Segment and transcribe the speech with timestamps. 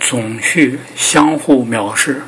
[0.00, 2.22] 总序相互藐视。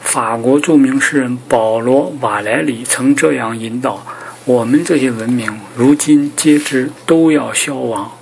[0.00, 4.06] 法国著名诗人保罗·瓦莱里曾这样引导：
[4.44, 8.12] 我们这些文明，如今皆知都要消亡。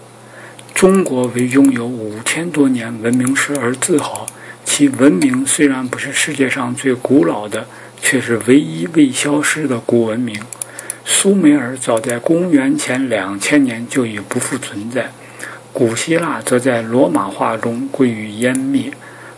[0.74, 4.26] 中国为拥有五千多年文明史而自豪，
[4.64, 7.66] 其文明虽然不是世界上最古老的，
[8.00, 10.40] 却是唯一未消失的古文明。
[11.04, 15.12] 苏美尔早在公元前两千年就已不复存在，
[15.74, 18.92] 古希腊则在罗马化中归于湮灭。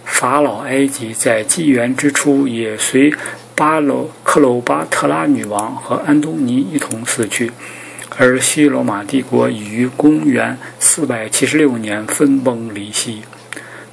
[0.04, 3.12] 法老埃及在纪元之初也随
[3.54, 7.50] 巴罗克鲁巴特拉女王和安东尼一同死去，
[8.18, 13.22] 而西罗马帝国已于公元476年分崩离析。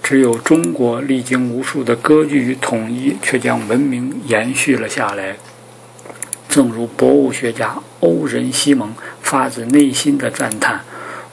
[0.03, 5.37] 只有中国历经无数的割据与统一，却将文明延续了下来。
[6.49, 10.81] 正如博物学家欧仁西蒙发自内心的赞叹：“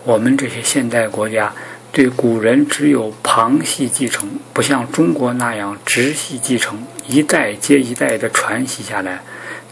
[0.04, 1.52] 我们这些现代国家。”
[1.92, 9.20] 对古人只有旁系继承，不像中国那样直系继承，一代接一代的传袭下来。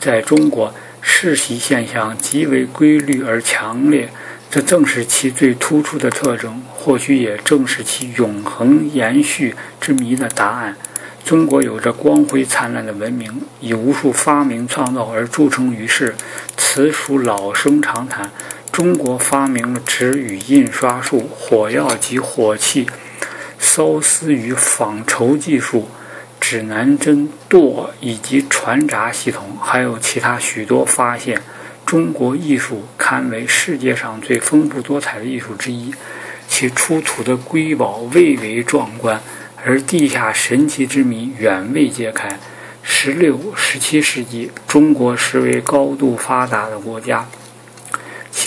[0.00, 4.10] 在中国，世袭现象极为规律而强烈，
[4.50, 10.76] 这正是其最突出的特征，或许也正是其永恒延续之谜的答案。
[11.24, 16.16] 中国有着光辉灿烂的文明，以无数发明创造而著称于世，
[16.56, 18.28] 此属老生常谈。
[18.78, 22.86] 中国发明了纸与印刷术、火药及火器、
[23.60, 25.88] 缫丝与纺绸技术、
[26.38, 31.42] 指南针、舵以及船闸系统，还有其他许多发现。
[31.84, 35.92] 中国艺术堪为世界上最丰富多彩的艺术之一，
[36.46, 39.20] 其出土的瑰宝蔚为壮观，
[39.64, 42.38] 而地下神奇之谜远未揭开。
[42.84, 47.26] 十六、十七世纪，中国实为高度发达的国家。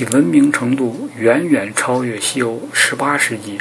[0.02, 2.60] 其文明程度远远超越西欧。
[2.74, 3.60] 18世纪，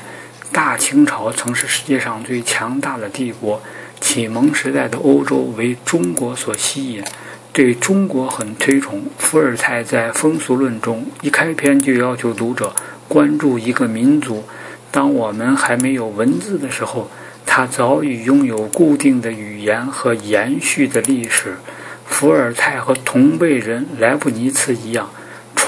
[0.51, 3.61] 大清朝曾是世界上最强大的帝国。
[4.01, 7.05] 启蒙时代的欧洲为中国所吸引，
[7.53, 9.03] 对中国很推崇。
[9.19, 12.75] 伏尔泰在《风俗论》中一开篇就要求读者
[13.07, 14.43] 关注一个民族。
[14.91, 17.11] 当我们还没有文字的时候，
[17.45, 21.57] 他早已拥有固定的语言和延续的历史。
[22.07, 25.11] 伏尔泰和同辈人莱布尼茨一样。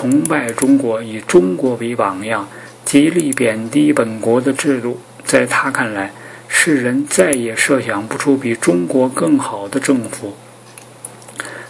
[0.03, 2.49] 崇拜中国，以中国为榜样，
[2.85, 5.01] 极力贬低本国的制度。
[5.25, 6.13] 在他看来，
[6.49, 10.35] 世人再也设想不出比中国更好的政府。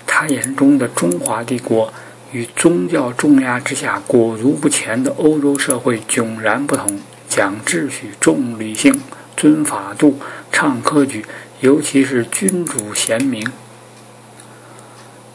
[0.06, 1.92] 他眼中的中华帝国
[2.32, 6.98] 与宗教重压之下裹足不前的欧洲社会迥然不同，
[7.28, 8.98] 讲秩序、重理性、
[9.36, 10.18] 尊法度、
[10.50, 11.22] 唱科举，
[11.60, 13.52] 尤其是君主贤明。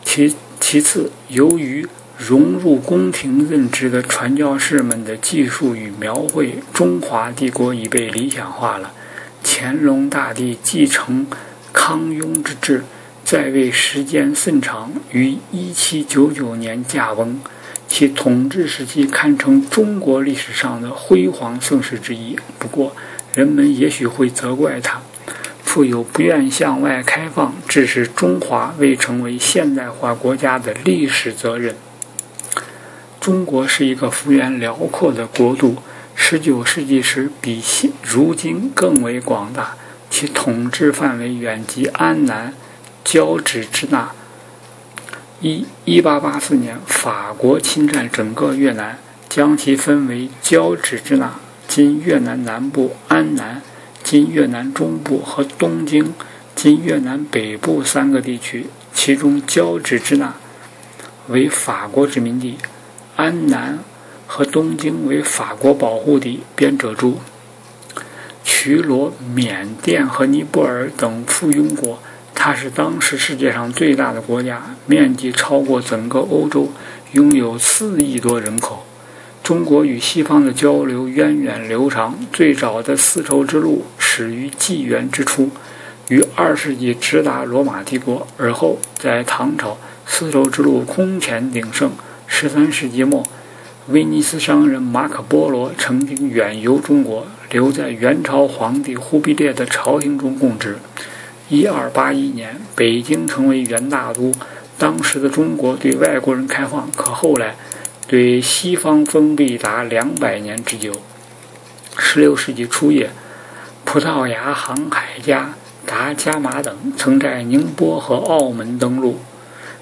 [0.03, 1.87] 其其次，由于
[2.17, 8.91] 融入宫廷任职的传教士们的技术与描绘，中华帝国已被理想化了。
[9.43, 11.27] 乾隆大帝继承
[11.71, 12.83] 康雍之治，
[13.23, 17.39] 在位时间甚长，于1799年驾崩，
[17.87, 22.35] 其统治时期堪称中国历史上的辉煌盛世之一。
[22.57, 22.95] 不过，
[23.35, 25.01] 人们也许会责怪他，
[25.63, 31.75] 富有不愿向外开放，致使中华未成为现代化国家的历史责任。
[33.27, 35.75] 中国是一个幅员辽阔的国度
[36.17, 39.75] ，19世纪时比现如今更为广大，
[40.09, 42.53] 其统治范围远及安南、
[43.03, 44.13] 交趾支那。
[45.41, 51.35] 一1884年，法国侵占整个越南，将其分为交趾支那
[51.67, 53.61] （今越南南部）、安南
[54.01, 56.13] （今越南中部）和东京
[56.55, 60.33] （今越南北部）三个地区，其中交趾支那
[61.27, 62.57] 为法国殖民地。
[63.17, 63.79] 安南
[64.27, 66.41] 和东京为法国保护地。
[66.55, 67.17] 编者注：
[68.43, 71.99] 渠罗、缅甸和尼泊尔等附庸国，
[72.35, 76.71] 它是当时世界上最大的国家，面积超过整个欧洲，
[77.13, 78.85] 拥有四亿多人口。
[79.41, 85.49] 中国与西方的交流源远流长，最早的丝绸之路始于纪元之初，
[86.09, 89.75] 于二世纪直达罗马帝国，而后在唐朝，
[90.05, 91.89] 丝绸之路空前鼎盛。
[92.27, 93.23] 十三世纪末，
[93.87, 100.77] 威尼斯商人马可·波罗曾经远游中国，留在元朝皇帝忽必烈的朝廷中供职。
[101.49, 104.33] 一二八一年，北京成为元大都。
[104.77, 107.55] 当时的中国对外国人开放，可后来
[108.07, 110.91] 对西方封闭达两百年之久。
[111.97, 113.09] 十六世纪初叶，
[113.83, 119.17] 葡萄牙航海家达伽马等曾在宁波和澳门登陆。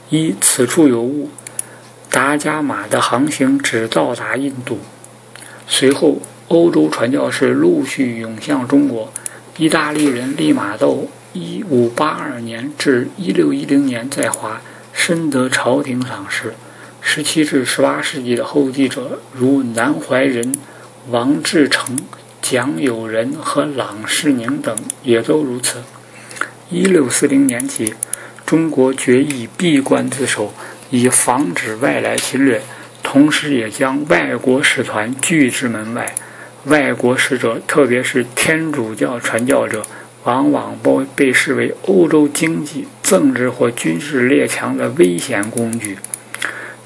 [0.10, 1.30] 一此处有误。
[2.16, 4.80] 达伽马的航行只到达印度，
[5.68, 9.12] 随后欧洲传教士陆续涌向中国。
[9.58, 14.62] 意大利人利玛窦一五八二年至一六一零年在华，
[14.94, 16.54] 深得朝廷赏识。
[17.02, 20.56] 十七至十八世纪的后继者，如南怀仁、
[21.10, 21.98] 王志成、
[22.42, 24.74] 蒋友仁和郎世宁等，
[25.04, 25.80] 也都如此。
[26.70, 27.94] 一六四零年起，
[28.46, 30.54] 中国决意闭关自守，
[30.90, 32.62] 以防止外来侵略，
[33.02, 36.14] 同时也将外国使团拒之门外。
[36.66, 39.84] 外国使者，特别是天主教传教者，
[40.24, 45.98] 往往被被视为欧洲经济、政治或军事列强的危险工具。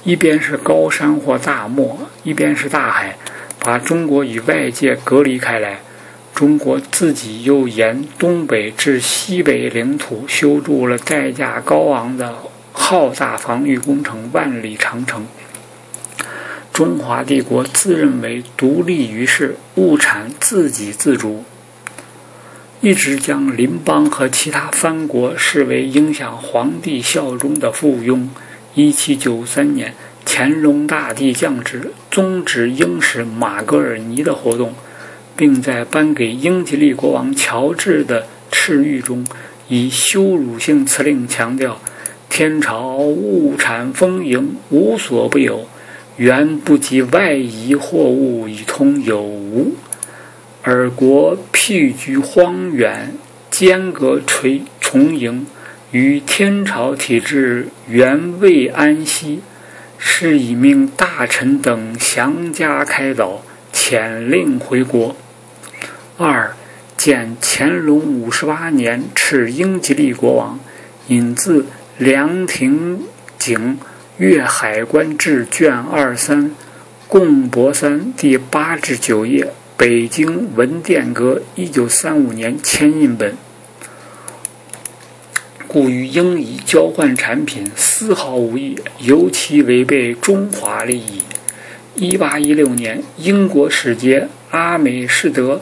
[0.03, 3.17] 一边是高山或大漠，一边是大海，
[3.59, 5.79] 把中国与外界隔离开来。
[6.33, 12.33] 中国自己又沿东北至西北领土修筑了代价高昂的
[12.81, 15.27] 浩大防御工程——万里长城。
[16.73, 21.43] 中华帝国自认为独立于世，物产自给自足，
[22.81, 28.29] 一直将邻邦和其他藩国视为影响皇帝效忠的附庸。
[28.73, 29.93] 一七九三年，
[30.25, 34.73] 乾隆大帝降旨，终止英使马格尔尼的活动，
[35.35, 39.23] 并在颁给英吉利国王乔治的敕谕中，
[39.67, 41.79] 以羞辱性辞令强调：
[42.29, 45.67] 天朝物产丰盈，无所不有，
[46.15, 49.73] 原不及外夷货物以通有无。
[50.63, 53.13] 尔国僻居荒远，
[53.49, 55.47] 间隔垂重营。
[55.91, 59.41] 于天朝体制原未安息，
[59.97, 63.41] 是以命大臣等详加开导，
[63.73, 65.15] 遣令回国。
[66.17, 66.55] 二，
[66.95, 70.59] 见乾隆五十八年敕英吉利国王，
[71.07, 71.65] 引自
[71.99, 73.01] 梁廷
[73.37, 73.77] 景
[74.19, 76.55] 《粤海关志》卷二三，
[77.09, 83.35] 贡博三第八至九页，北京文殿阁一九三五年签印本。
[85.67, 91.23] 故与英以交换产品丝毫无益，尤其违背中华利益。
[91.95, 95.61] 一八一六年，英国使节阿美士德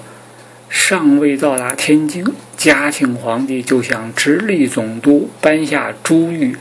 [0.70, 2.24] 尚未到达天津，
[2.58, 6.56] 嘉庆皇帝就向直隶总督颁下珠谕：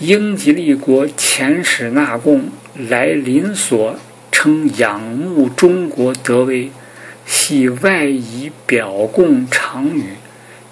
[0.00, 3.96] 英吉利国遣使纳贡来临所，
[4.32, 6.72] 称仰慕中国德威，
[7.24, 10.16] 系外夷表贡常语。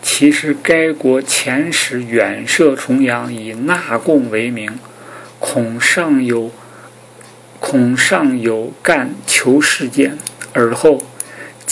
[0.03, 4.77] 其实，该国遣使远涉重洋，以纳贡为名，
[5.39, 6.50] 恐尚有
[7.61, 10.19] 恐尚有干求事件。
[10.53, 11.00] 而后，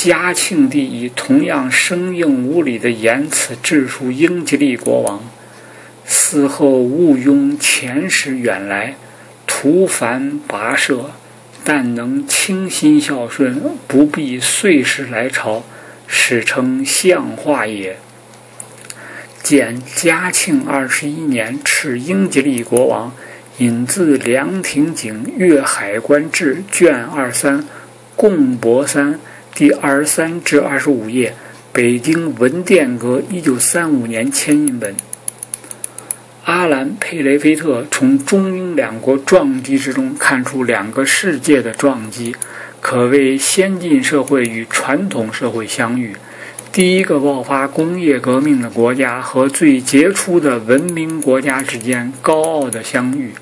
[0.02, 5.22] 嘉庆帝以同样生硬无礼的言辞致书英吉利国王
[6.08, 8.96] ：“嗣后毋庸遣使远来，
[9.46, 11.10] 徒烦跋涉，
[11.62, 15.64] 但能倾心孝顺，不必岁时来朝，
[16.06, 17.98] 史称相化也。”
[19.44, 23.12] 见嘉庆二十一年敕英吉利国王，
[23.58, 27.66] 引自梁廷景《粤海关志》卷二三，
[28.16, 29.20] 贡博三
[29.54, 31.34] 第二十三至二十五页，
[31.72, 34.94] 北京文殿阁一九三五年签印本。
[36.44, 42.34] 阿兰·佩雷菲特从中英两国撞击之中看出两个世界的撞击，
[42.80, 46.16] 可谓先进社会与传统社会相遇。
[46.72, 53.32] 第一个爆发工业革命的国家和最杰出的文明国家之间高傲的相遇，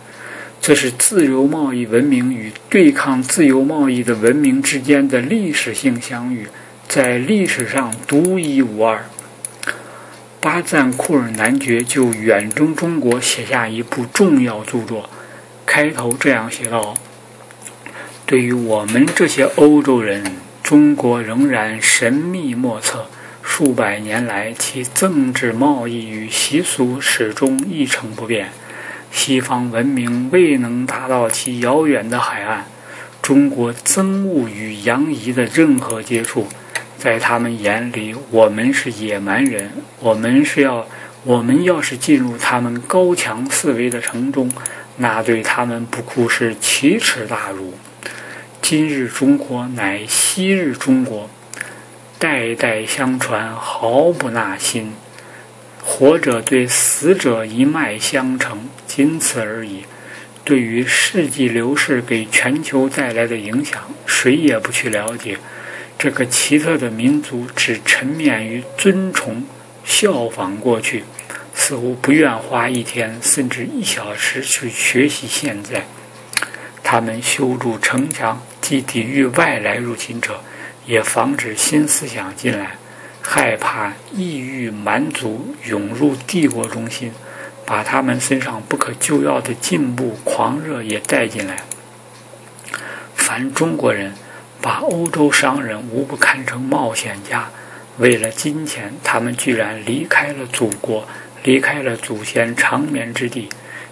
[0.69, 6.47] 这是自由贸易文明与对抗自由贸易的文明之间的历史性相遇，
[6.87, 9.07] 在历史上独一无二。
[10.43, 15.09] 巴赞库尔男爵就远征中国写下一部重要著作，
[15.65, 16.93] 开头这样写道
[18.27, 20.23] ：“对于我们这些欧洲人，
[20.63, 23.07] 中国仍然神秘莫测。”
[23.43, 28.51] 数百年来，其政治、贸易与习俗始终一成不变。
[29.11, 32.65] 西方文明未能达到其遥远的海岸，
[33.21, 36.47] 中国憎恶与洋夷的任何接触。
[36.97, 39.71] 在他们眼里，我们是野蛮人。
[40.01, 40.87] 我们是要，
[41.25, 44.51] 我们要是进入他们高墙四围的城中，
[44.97, 47.75] 那对他们不哭是奇耻大辱。
[48.61, 51.29] 今日中国乃昔日中国。
[52.21, 54.93] 代代相传，毫不纳新。
[55.91, 59.85] 活者对死者一脉相承，仅此而已。
[60.45, 65.39] 对于世纪流逝给全球带来的影响，谁也不去了解。
[65.99, 69.43] 这个奇特的民族只沉湎于尊崇、
[69.85, 71.05] 效仿过去，
[71.55, 75.87] 似乎不愿花一天甚至一小时去学习现在。
[76.85, 80.41] 他们修筑城墙，既抵御外来入侵者。
[80.87, 82.79] 也防止新思想进来，
[83.31, 87.13] 害怕异域蛮族涌入帝国中心，
[87.67, 91.59] 把他们身上不可救药的进步狂热也带进来。
[93.15, 94.15] 凡中国人
[94.63, 97.51] 把欧洲商人无不看成冒险家，
[97.99, 101.07] 为了金钱，他们居然离开了祖国，
[101.45, 103.51] 离开了祖先长眠之地，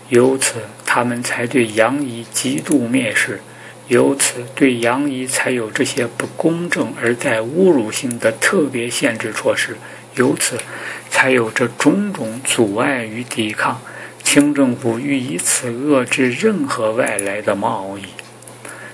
[0.08, 3.42] 由此他们才对杨仪极度蔑视。
[3.88, 9.74] 由此，对杨仪才有这些不公正而带侮辱性的特别限制措施；
[10.16, 10.58] 由此，
[11.08, 13.80] 才有这种种阻碍与抵抗。
[14.24, 18.02] 清政府欲以此遏制任何外来的贸易。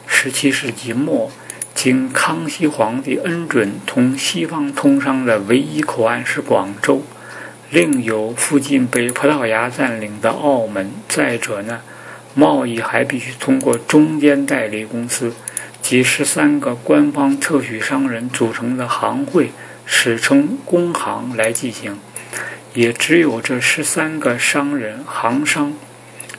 [0.06, 1.32] 十七世纪末，
[1.74, 7.02] 经康熙皇帝恩准，同西方通商的唯一口岸是广州，
[7.70, 10.92] 另有附近被葡萄牙占领的澳门。
[11.08, 11.80] 再者呢？
[12.34, 15.34] 贸易还必须通过中间代理公司，
[15.82, 19.52] 及十三个官方特许商人组成的行会，
[19.84, 21.98] 史称工行来进行。
[22.74, 25.74] 也只有这十三个商人行商，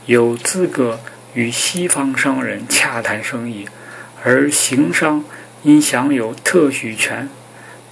[0.08, 1.00] 有资格
[1.36, 3.68] 与西方商人洽谈生意，
[4.24, 5.24] 而行商
[5.62, 7.30] 因享有特许权，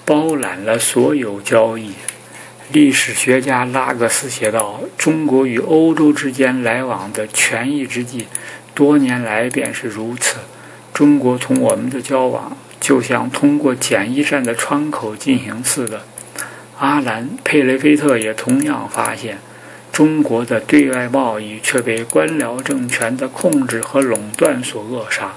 [0.04, 1.94] 包揽了所有交易。
[2.74, 8.28] 历史学家拉格斯写道：“中国与欧洲之间来往的权宜之计，
[8.74, 10.38] 多年来便是如此。
[10.94, 16.04] 中国同我们的交往，就像通过检疫站的窗口进行似的。”
[16.80, 19.40] 阿兰·佩雷菲特也同样发现，
[19.92, 25.34] 中国的对外贸易却被官僚政权的控制和垄断所扼杀。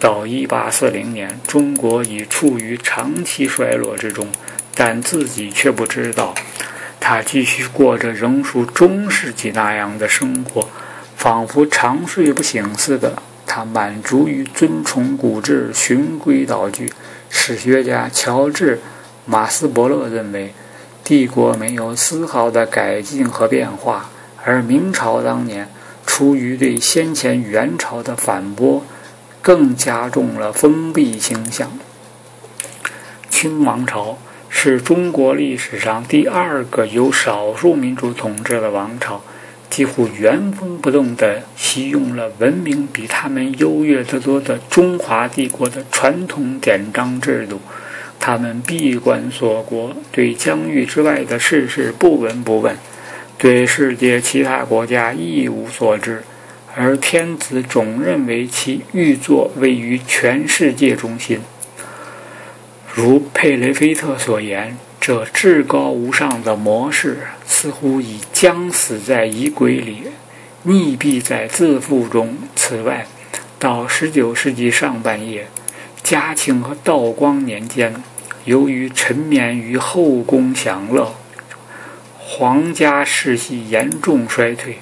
[0.00, 4.26] 到1840年，中国已处于长期衰落之中。
[4.74, 6.34] 但自己却不知道，
[6.98, 10.68] 他继续过着仍属中世纪那样的生活，
[11.16, 13.22] 仿佛长睡不醒似的。
[13.46, 16.92] 他满足于遵从古制，循规蹈矩。
[17.28, 18.76] 史学家乔治·
[19.26, 20.52] 马斯伯勒认为，
[21.04, 24.10] 帝国没有丝毫的改进和变化，
[24.42, 25.68] 而明朝当年
[26.04, 28.82] 出于对先前元朝的反驳，
[29.40, 31.78] 更加重了封闭倾向。
[33.30, 34.18] 清王朝。
[34.56, 39.22] 是中国历史上第二个由少数民族统治的王朝，
[39.68, 47.60] 几乎原封不动地袭用了文明比他们优越得多的中华帝国的传统典章制度。
[48.18, 52.74] 他们闭关锁国，对疆域之外的事事不闻不问，
[53.36, 56.22] 对世界其他国家一无所知，
[56.74, 61.40] 而天子总认为其玉座位于全世界中心。
[62.96, 70.04] 如佩雷菲特所言，这至高无上的模式似乎已将死在衣柜里，
[70.64, 72.36] 溺毙在自负中。
[72.54, 73.04] 此外，
[73.58, 75.48] 到19世纪上半叶，
[76.04, 77.96] 嘉庆和道光年间，
[78.44, 81.16] 由于沉湎于后宫享乐，
[82.16, 84.78] 皇家世系严重衰退，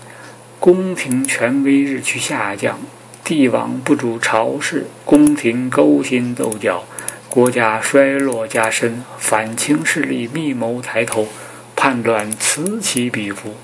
[0.61, 2.79] 宫廷权威日趋下降，
[3.25, 6.85] 帝王不主朝事，宫廷勾心斗角。
[7.33, 11.27] 国家衰落加深，反清势力密谋抬头，
[11.75, 13.57] 叛乱此起彼伏。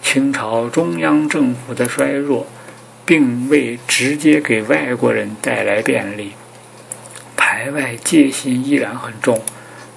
[0.00, 2.46] 清朝中央政府的衰弱，
[3.04, 6.34] 并未直接给外国人带来便利，
[7.36, 9.42] 排外戒心依然很重。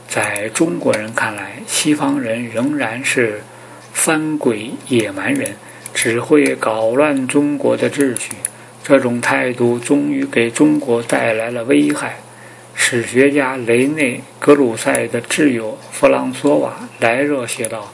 [0.07, 3.43] 在中国人看来，西方人仍然是
[3.93, 5.53] 番鬼野蛮人，
[5.93, 8.31] 只会搞乱中国的秩序。
[8.83, 12.17] 这种态度终于给中国带来了危害。
[12.81, 17.93] 史学家雷内·格鲁塞的挚友弗朗索瓦·莱热写道：“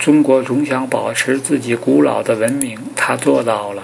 [0.00, 3.82] 中国总想保持自己古老的文明，他做到了；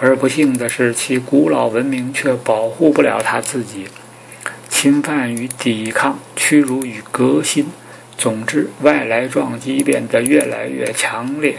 [0.00, 3.88] 而不幸的是，其古老文明却保护不了他自己。
[4.70, 7.66] 侵犯与抵抗，屈辱与革新，
[8.16, 11.58] 总之，外来撞击变得越来越强烈。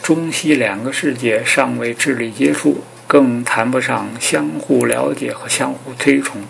[0.00, 6.40] 中西两个世界尚未智力接触，更谈不上相互了解和相互推崇。”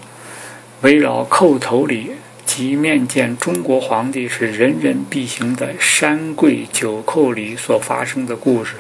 [0.84, 2.10] 围绕叩头礼
[2.44, 8.74] 及面见中国皇帝是人人必行的山跪九叩礼所发生的故事，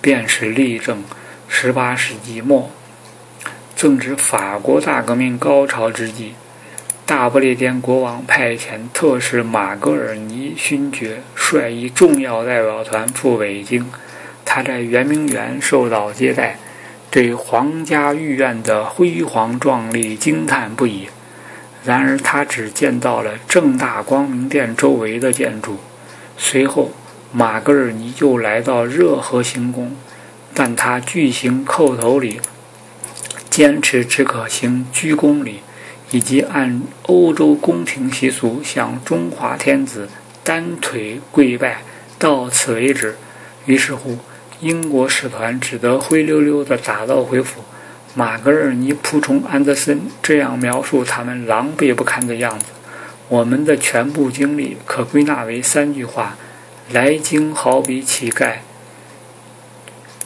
[0.00, 1.04] 便是例证。
[1.46, 2.70] 十八世纪末，
[3.76, 6.32] 正值法国大革命高潮之际，
[7.04, 13.84] 大不列颠国王派遣特使马格尔尼勋爵率一重要代表团赴北京。
[14.46, 16.56] 他在圆明园受到接待，
[17.10, 21.06] 对皇家御苑的辉煌壮丽惊叹不已。
[21.84, 25.76] 然而，他只见到了正大光明殿周围的建筑。
[26.38, 26.92] 随后，
[27.30, 29.94] 马格尔尼又来到热河行宫，
[30.54, 32.40] 但他拒行叩头礼，
[33.50, 35.60] 坚持只可行鞠躬礼，
[36.10, 40.08] 以及按欧洲宫廷习俗向中华天子
[40.42, 41.82] 单腿跪拜，
[42.18, 43.16] 到此为止。
[43.66, 44.18] 于是乎，
[44.60, 47.60] 英国使团只得灰溜溜地打道回府。
[48.16, 52.66] 马格尔尼仆从安德森这样描述他们狼狈不堪的样子：
[53.28, 56.36] 我们的全部经历可归纳为三句话：
[56.92, 58.58] 来京好比乞丐。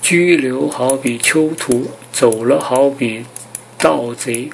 [0.02, 3.25] 拘留好比囚徒，走了好比
[3.78, 4.50] 盗贼。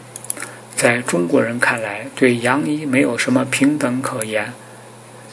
[0.76, 4.52] 在中国人看来，对杨仪没有什么平等可言。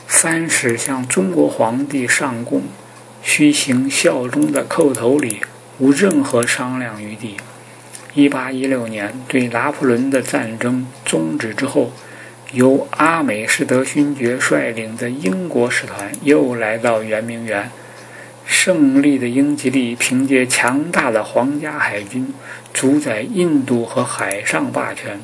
[0.07, 2.63] 凡是向中国皇帝上贡，
[3.21, 5.41] 需行效忠的叩头礼，
[5.77, 7.37] 无任何商量余地。
[8.13, 11.93] 一八一六年，对拿破仑的战争终止之后，
[12.51, 17.71] 由阿美士德勋爵率领的英国使团又来到圆明园。
[18.45, 22.33] 胜利的英吉利凭借强大的皇家海军，
[22.73, 25.21] 主宰印度和海上霸权。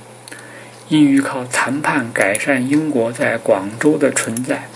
[0.87, 4.69] 意欲靠谈判改善英国在广州的存在，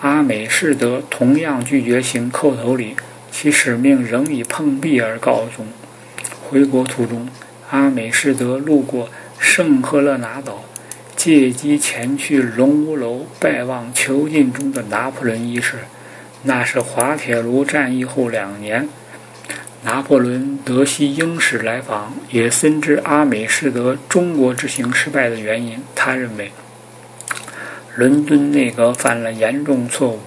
[0.00, 2.94] 阿美士德同样拒绝行叩头礼，
[3.30, 5.66] 其使命仍以碰壁而告终。
[6.50, 7.28] 回国途中，
[7.68, 10.64] 阿美士德路过圣赫勒拿岛，
[11.14, 15.80] 借机前去龙屋楼拜望囚禁中的拿破仑一世。
[16.44, 18.88] 那是滑铁卢战役后两年，
[19.82, 25.82] 拿破仑得悉英使来访，也深知阿美士德中国之行失败的原因。
[25.94, 26.52] 他认为，
[27.94, 30.20] 伦敦内阁犯了严重错误，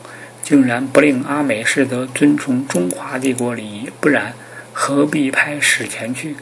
[0.43, 4.33] 竟然不令阿美士德遵从中华帝国礼仪，不然
[4.73, 6.35] 何必派使前去？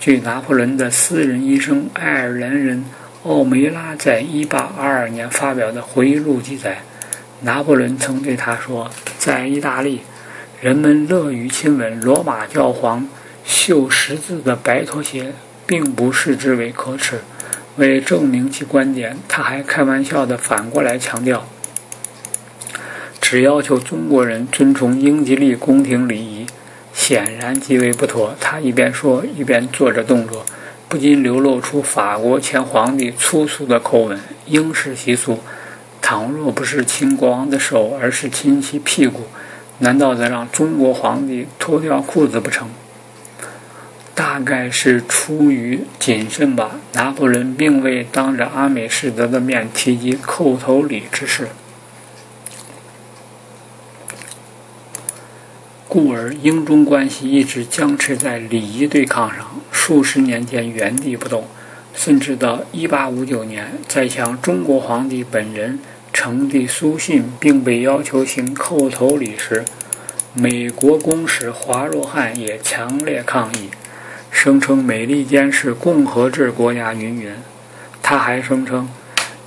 [0.00, 2.84] 据拿破仑的私人医生爱尔兰人
[3.24, 6.78] 奥梅拉在1822年发表的回忆录记载。
[7.40, 10.02] 拿破仑曾对他说：“在意大利，
[10.60, 13.08] 人们乐于亲吻罗马教皇
[13.44, 15.32] 绣十字的白拖鞋，
[15.66, 17.20] 并不视之为可耻。”
[17.76, 21.48] 为证明其观点，他还开玩笑地反过来强调
[23.20, 26.37] ：“只要求中国人遵从英吉利宫廷礼仪，
[27.08, 30.44] 显然极为不妥。”他一边说，一边做着动作，
[30.90, 35.38] 不禁流露出法国前皇帝粗俗的口吻：“英式习俗。”
[36.02, 39.22] 倘若不是亲国王的手，而是亲其屁股，
[39.78, 42.68] 难道得让中国皇帝脱掉裤子不成？
[44.14, 46.72] 大概是出于谨慎吧。
[46.92, 51.48] 拿破仑并未当着阿美士德的面提及叩头礼之事，
[55.88, 61.44] 故而英中关系一直僵持在礼仪对抗上，数十年间原地不动。
[61.94, 65.80] 甚至到1859年，在向中国皇帝本人
[66.12, 69.64] 呈递书信，并被要求行叩头礼时，
[70.34, 73.70] 美国公使华若汉也强烈抗议，
[74.30, 76.92] 声称美利坚是共和制国家。
[76.92, 77.32] 云云。
[78.02, 78.88] 他还声称，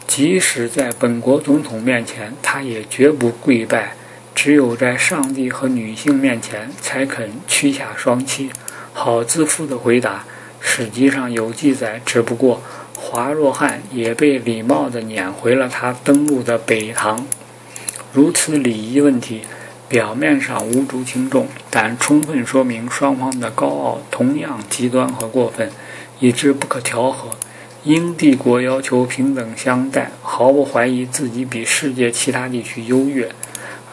[0.08, 3.96] 即使在本国总统面前，他也绝不跪拜，
[4.36, 8.50] 只有在上帝和女性面前才肯屈下双膝。
[8.94, 10.26] 好自负地回答。
[10.64, 12.62] 史籍上有记载，只不过
[12.96, 17.26] 华若汉也被礼貌地撵回了他登陆的北唐。
[18.14, 19.42] 如此礼仪问题，
[19.90, 25.72] 表面上无足轻重，但充分说明双方的高傲同样极端和过分，
[26.20, 27.32] 以致不可调和。
[27.84, 33.34] 英帝国要求平等相待，毫不怀疑自己比世界其他地区优越，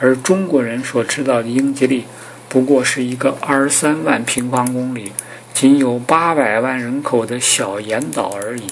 [0.01, 2.05] 而中国人所知道的英吉利，
[2.49, 5.13] 不过是一个二十三万平方公里。
[5.55, 8.63] 仅有八百万人口的小岩岛而已。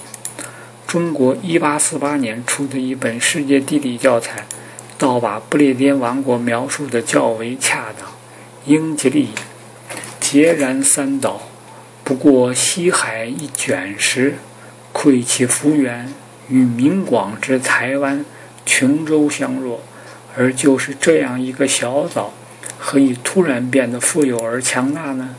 [0.86, 4.46] 中国1848年出的一本世界地理教材，
[4.96, 8.08] 倒把不列颠王国描述的较为恰当。
[8.66, 9.30] 英吉利，
[10.20, 11.48] 孑然三岛，
[12.04, 14.36] 不过西海一卷石，
[14.92, 16.14] 溃其幅员，
[16.48, 18.24] 与明广之台湾、
[18.64, 19.80] 琼州相若。
[20.36, 22.34] 而就是这样一个小岛，
[22.78, 25.34] 何以突然变得富有而强大呢？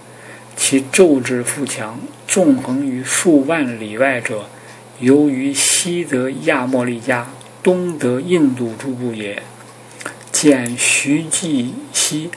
[0.55, 4.49] 其骤至富强，纵横于数万里外者，
[4.99, 7.27] 由于西得亚莫利加，
[7.61, 9.43] 东得印度诸部也。
[10.31, 12.27] 见徐继熙《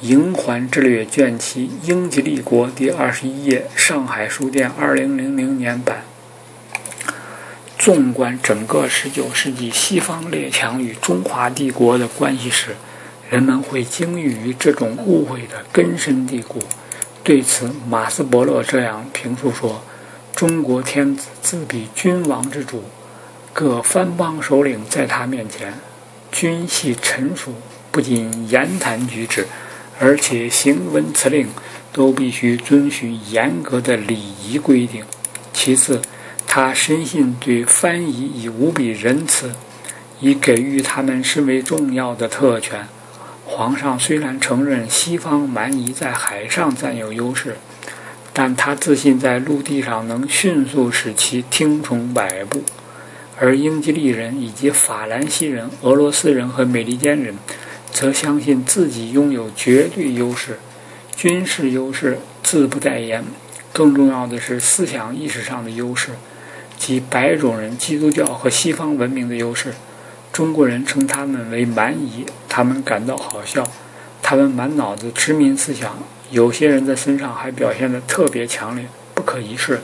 [0.00, 6.04] 营环之略》卷七《英吉利国》第二十一页，上海书店二零零零年版。
[7.78, 12.74] 纵观整个十九世纪西方列强与中华帝国的关系时，
[13.30, 16.58] 人们会惊异于这种误会的根深蒂固。
[17.22, 19.82] 对此，马斯伯勒这样评述说
[20.34, 22.82] ：“中国天子自比君王之主，
[23.52, 25.74] 各藩邦首领在他面前，
[26.32, 27.54] 均系臣属，
[27.92, 29.46] 不仅言谈举止，
[30.00, 31.48] 而且行文辞令
[31.92, 35.04] 都必须遵循严格的礼仪规定。
[35.52, 36.00] 其次，
[36.50, 39.52] 他深信对翻译已无比仁慈，
[40.18, 42.88] 以给予他们甚为重要的特权。
[43.44, 47.58] 皇上虽然承认西方蛮夷在海上占有优势，
[48.32, 52.64] 但他自信在陆地上能迅速使其听从摆布。
[53.38, 57.36] 而英吉利人以及法兰西人、俄罗斯人和美利坚人，
[57.92, 60.58] 则相信自己拥有绝对优势，
[61.14, 63.22] 军事优势自不待言。
[63.72, 66.10] 更重要的是思想意识上的优势，
[66.78, 69.74] 即白种人、基督教和西方文明的优势。
[70.32, 73.66] 中国人称他们为蛮夷，他们感到好笑。
[74.22, 75.98] 他们满脑子殖民思想，
[76.30, 79.80] 有些人的身上还表现得特别强烈，不可一世。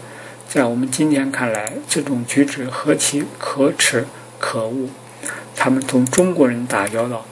[0.48, 4.06] 在我们今天看来，这种举止何其可耻
[4.38, 4.88] 可恶！
[5.56, 7.24] 他们同中国人打交道，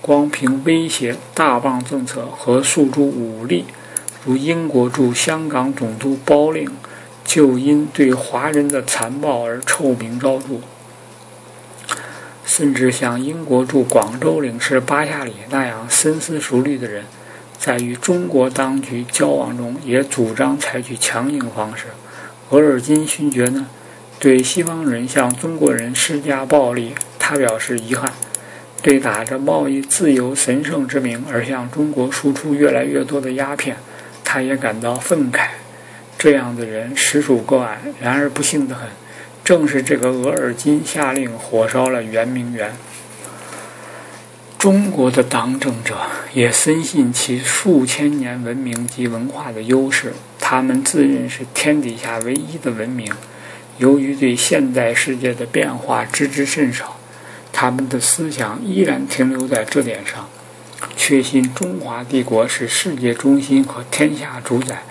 [0.00, 3.64] 光凭威胁、大棒政策和诉诸武力，
[4.24, 6.70] 如英国驻香港总督包令，
[7.28, 10.60] 就因对华人的残暴而臭名昭著。
[12.46, 17.04] 甚至像英国驻广州领事巴夏里那样深思熟虑的人，
[17.58, 21.84] 在与中国当局交往中，也主张采取强硬方式。
[22.48, 23.66] 额尔金勋爵呢，
[24.18, 28.10] 对西方人向中国人施加暴力，他表示遗憾；
[28.80, 33.76] 对打着贸易自由神圣之名而向中国输出越来越多的鸦片，
[34.24, 35.48] 他也感到愤慨。
[36.18, 38.88] 这样的人实属个案，然而不幸得很，
[39.44, 42.72] 正是这个额尔金下令火烧了圆明园。
[44.58, 45.96] 中国的党政者
[46.32, 50.12] 也深信其数千年文明及文化的优势。
[50.40, 53.12] 他们自认是天底下唯一的文明，
[53.76, 56.98] 由于对现代世界的变化知之甚少，
[57.52, 60.28] 他们的思想依然停留在这点上，
[60.96, 64.82] 确信中华帝国是世界中心和天下主宰。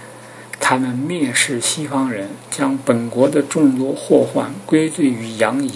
[0.69, 5.71] 他们蔑视西方人，将本国的众多祸患归罪于洋夷。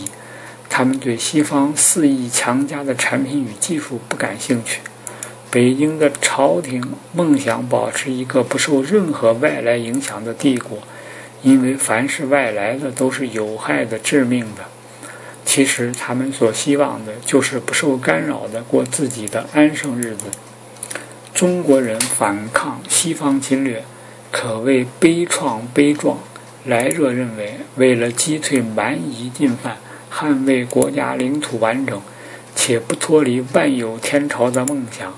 [0.69, 4.82] 他们对西方肆意强加的产品与技术不感兴趣。
[5.49, 10.80] 北京的朝廷梦想保持一个不受任何外来影响的帝国，
[11.41, 14.65] 因为凡是外来的都是有害的、致命的。
[15.45, 20.25] 其实他们所希望的就是不受干扰的过自己的安生日子。
[21.34, 23.86] 中国人反抗西方侵略，
[24.32, 26.17] 可谓悲怆悲壮。
[26.63, 29.78] 来热认为，为了击退蛮夷进犯，
[30.13, 32.00] 捍卫国家领土完整，
[32.56, 35.12] 且不脱离万有天朝的梦想。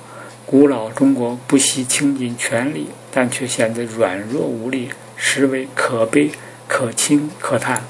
[0.46, 6.32] 古老中国不惜倾尽全力，但却显得软弱无力，实为可悲、
[6.68, 7.84] 可亲、可叹。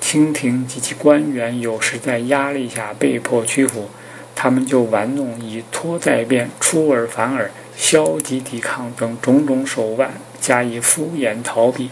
[0.00, 3.90] 清廷及其官员有时在压力下被迫屈服，
[4.36, 11.90] 他们就玩弄以拖再变、出尔反尔、消极抵抗等种种手腕加以敷衍逃避，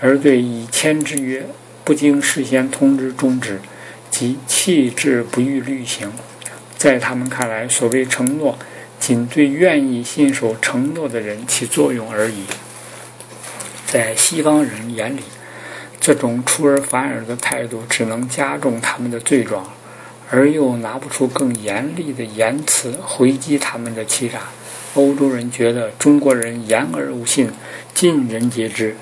[0.00, 1.46] 而对已签之约
[1.84, 3.60] 不经事先通知终止，
[4.10, 6.12] 即弃之不予履行。
[6.76, 8.58] 在他们看来，所谓承诺。
[9.02, 12.44] 仅对愿意信守承诺的人起作用而已。
[13.84, 15.22] 在西方人眼里，
[16.00, 19.68] 这种出尔反尔的态度只能加重他们的罪状，
[20.30, 24.38] 而又拿不出更严厉的言辞回击他们的欺诈。
[24.94, 27.50] 欧洲人觉得中国人言而无信，
[27.94, 28.94] 尽人皆知，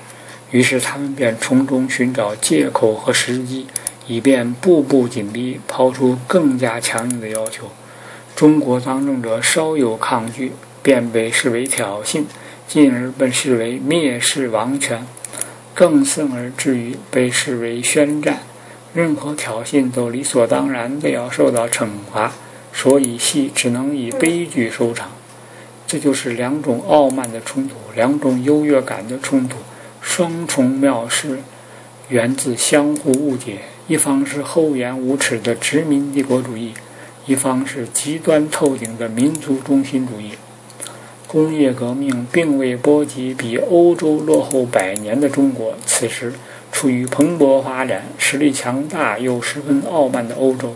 [0.51, 3.67] 于是他们便从中寻找借口和时机，
[4.07, 7.69] 以便步步紧逼，抛出更加强硬的要求。
[8.33, 12.23] 中国当政者稍有抗拒，便被视为挑衅，
[12.67, 15.05] 进而被视为蔑视王权，
[15.73, 18.39] 更甚而至于被视为宣战。
[18.93, 22.31] 任何挑衅都理所当然地要受到惩罚，
[22.71, 25.11] 所以戏只能以悲剧收场。
[25.91, 29.57] 这就是两种傲慢的冲突，两种优越感的冲突，
[29.99, 31.39] 双重藐视，
[32.07, 33.57] 源自相互误解。
[33.89, 36.73] 一方是厚颜无耻的殖民帝国主义。
[37.25, 40.31] 一方是极端透顶的民族中心主义，
[41.27, 45.75] 工业革命并未波及比欧洲落后百年的中国。
[45.85, 46.31] 此时
[46.71, 50.73] 处于蓬勃发展、实力强大又十分傲慢的欧洲，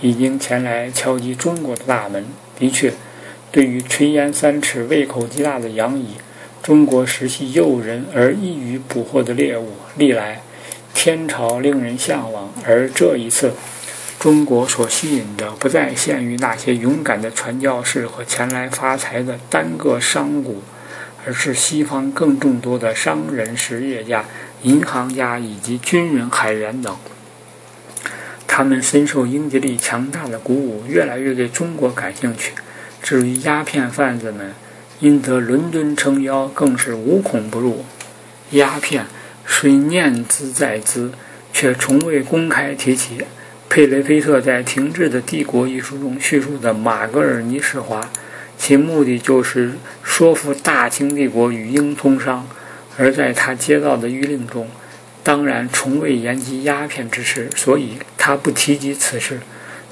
[0.00, 2.26] 已经前来敲击中国的大门。
[2.58, 2.92] 的确，
[3.52, 6.14] 对于垂涎三尺、胃口极大的洋夷，
[6.62, 9.72] 中国时系诱人而易于捕获的猎物。
[9.96, 10.42] 历来，
[10.94, 13.52] 天朝令人向往，而这一次。
[14.20, 20.50] 中国所吸引的不再限于那些勇敢的传教士和前来发财的单个商贾，
[21.26, 24.26] 而是西方更众多的商人、实业家、
[24.62, 26.94] 银行家以及军人、海员等。
[28.46, 32.52] 他们深受英吉利强大的鼓舞，越来越对中国感兴趣。
[33.02, 34.54] 至于鸦片贩子们，
[35.00, 37.84] 因得伦敦撑腰，更是无孔不入。
[38.50, 39.06] 鸦片
[39.46, 41.12] 虽念兹在兹。
[41.52, 43.18] 却从未公开提起。
[43.68, 48.08] 佩雷菲特在《停滞的帝国》一书中叙述的马格尔尼使华，
[48.56, 52.44] 其目的就是说服大清帝国与英通商；
[52.96, 54.68] 而在他接到的谕令中，
[55.22, 59.40] 当然从未言及鸦片之事，所以他不提及此事。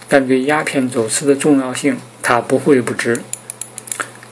[0.08, 3.22] 但对鸦片走私的重要性，他不会不知。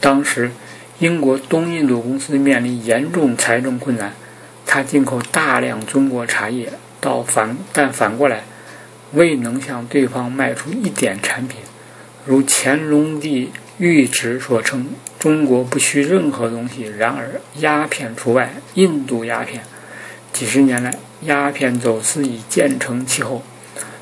[0.01, 0.51] 当时，
[0.99, 4.13] 英国东印度公司面临严重财政困难，
[4.67, 8.43] 他进口大量中国茶叶，到反但反过来。
[9.13, 11.61] 未能向对方卖出一点产品，
[12.27, 16.93] 如乾隆帝谕旨所称，中国不需任何东西。
[16.99, 19.63] 然而鸦片除外，印度鸦片，
[20.35, 23.43] 几十年来鸦片走私已渐成气候。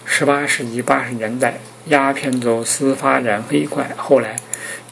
[0.08, 4.36] 18世纪80年代，鸦片走私发展飞快，后来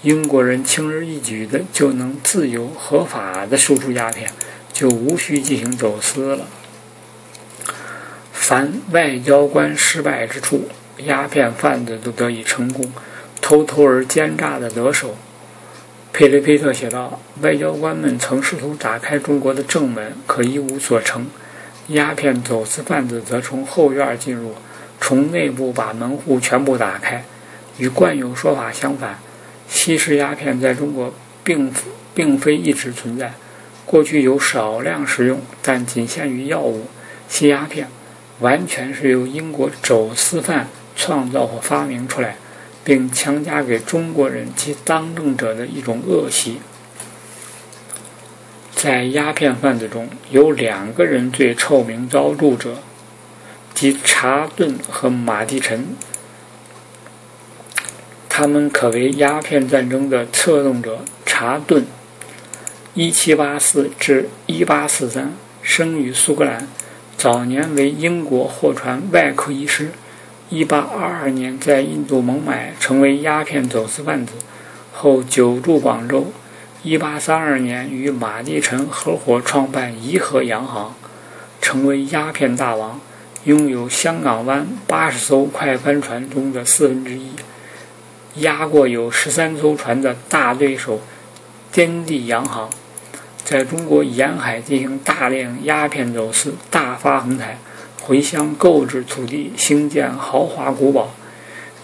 [0.03, 4.31] 英国人轻而易举的就能自由合法的输出鸦片，
[4.73, 6.47] 就无需进行走私了。
[8.33, 12.93] 凡外交官失败之处，鸦片贩子都得以成功，
[13.41, 15.17] 偷偷而奸诈的得手。
[16.13, 21.23] 佩雷菲特写道：“外交官们曾试图打开中国的正门，可一无所成；
[21.87, 24.55] 鸦片走私贩子则从后院进入，
[25.03, 27.23] 从内部把门户全部打开。
[27.77, 29.19] 与惯有说法相反，
[29.69, 31.13] 吸食鸦片在中国
[31.45, 31.71] 并
[32.15, 33.35] 并非一直存在，
[33.85, 36.87] 过去有少量使用，但仅限于药物。
[37.29, 37.89] 吸鸦片。”
[38.41, 42.35] 完全是由英国走私犯创造或发明出来，
[42.83, 46.59] 并强加给中国人及当政者的一种恶习。
[48.75, 52.79] 在鸦片贩子中有两个人最臭名昭著者，
[53.75, 55.97] 及查顿和马蒂臣。
[58.29, 61.01] 他们可为鸦片战争的策动者。
[61.25, 61.87] 查顿
[62.95, 65.29] ，1784至1843，
[65.61, 66.69] 生于苏格兰。
[67.17, 69.91] 早年为英国货船外科医师
[70.51, 74.35] ，1822年在印度孟买成为鸦片走私贩子，
[74.93, 76.33] 后久驻广州。
[76.85, 80.95] 1832年与马蒂臣合伙创办颐和洋行，
[81.61, 83.01] 成为鸦片大王，
[83.45, 87.33] 拥有香港湾80艘快帆船中的四分之一，
[88.37, 91.01] 压过有13艘船的大对手
[91.73, 92.71] 天地洋行。
[93.45, 97.59] 在中国沿海进行大量鸦片走私，大发横财，
[98.01, 101.13] 回乡购置土地，兴建豪华古堡。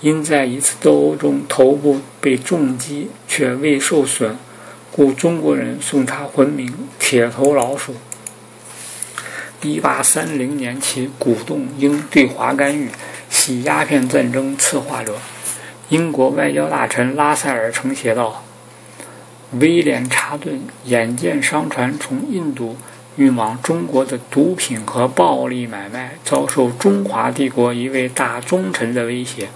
[0.00, 4.36] 因在一次斗殴中头部被重击却未受损，
[4.92, 7.96] 故中国人送他魂名“铁头老鼠”。
[9.62, 12.88] 1830年起，鼓动英对华干预，
[13.28, 15.16] 系鸦片战争策划者。
[15.88, 18.44] 英国外交大臣拉塞尔曾写道。
[19.58, 22.76] 威廉·查顿眼见商船从印度
[23.16, 29.48] 运往中国的毒品和暴力买卖遭受中华帝国一位大忠臣的威胁，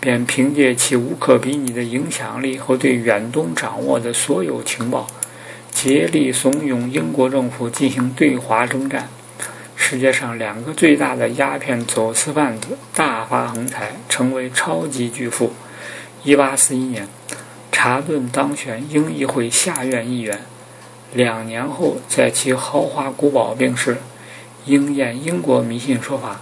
[0.00, 5.06] 便凭借其无可比拟的影响力和对远东掌握的所有情报，
[5.70, 9.10] 竭力怂恿英国政府进行对华征战。
[9.76, 15.52] 世界上两个最大的鸦片走私贩子大发横财，成为超级巨富。
[16.24, 17.08] 1841年。
[17.78, 20.40] 查顿当选英议会下院议员，
[21.12, 23.98] 两年后在其豪华古堡病逝。
[24.64, 26.40] 应验英国迷信说法：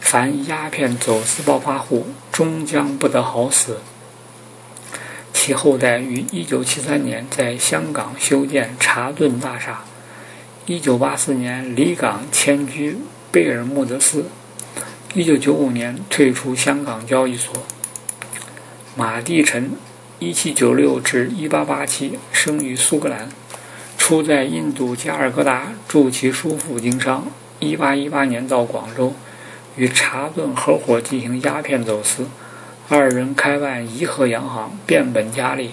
[0.00, 3.80] 凡鸦片走私暴发户，终将不得好死。
[5.34, 9.84] 其后代于1973年在香港修建查顿大厦
[10.70, 12.96] ，1984年离港迁居
[13.32, 14.26] 贝尔穆德斯
[15.14, 17.52] ，1995年退出香港交易所。
[18.94, 19.72] 马蒂臣。
[20.22, 23.30] 一七九六至一八八七，生于苏格兰，
[23.96, 27.26] 初在印度加尔各答助其叔父经商。
[27.58, 29.14] 一八一八年到广州，
[29.76, 32.26] 与查顿合伙进行鸦片走私，
[32.90, 35.70] 二人开办颐和洋行，变本加厉。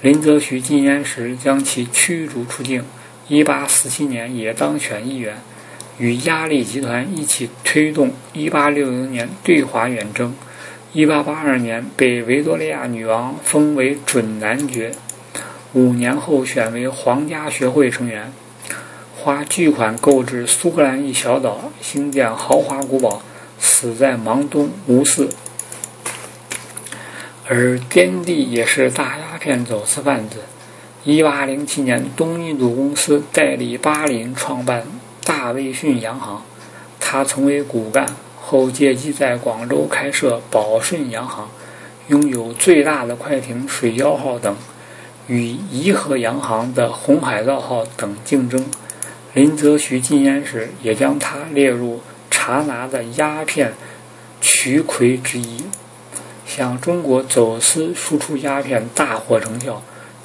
[0.00, 2.82] 林则徐禁烟时将其驱逐出境。
[3.32, 5.38] 一八四七年也当选议员，
[5.96, 10.34] 与压力集团一起推动一八六零年对华远征。
[10.92, 14.92] 一八八二年被维多利亚女王封为准男爵，
[15.72, 18.34] 五年后选为皇家学会成员，
[19.16, 23.22] 花巨款购置苏格兰一小岛，兴建豪华古堡，
[23.58, 25.30] 死在芒东无嗣。
[27.48, 30.40] 而滇地也是大鸦片走私贩子。
[31.04, 34.84] 一八零七年，东印度公司代理巴林创办
[35.24, 36.40] 大卫逊洋行，
[37.00, 38.06] 他成为骨干。
[38.40, 41.48] 后借机在广州开设宝顺洋行，
[42.06, 44.54] 拥有最大的快艇“水妖号”等，
[45.26, 48.64] 与颐和洋行的“红海盗号”等竞争。
[49.34, 53.72] 林则徐禁烟时，也将他列入查拿的鸦片
[54.40, 55.64] 渠魁之一。
[56.46, 59.82] 向中国走私输出鸦片大获成效，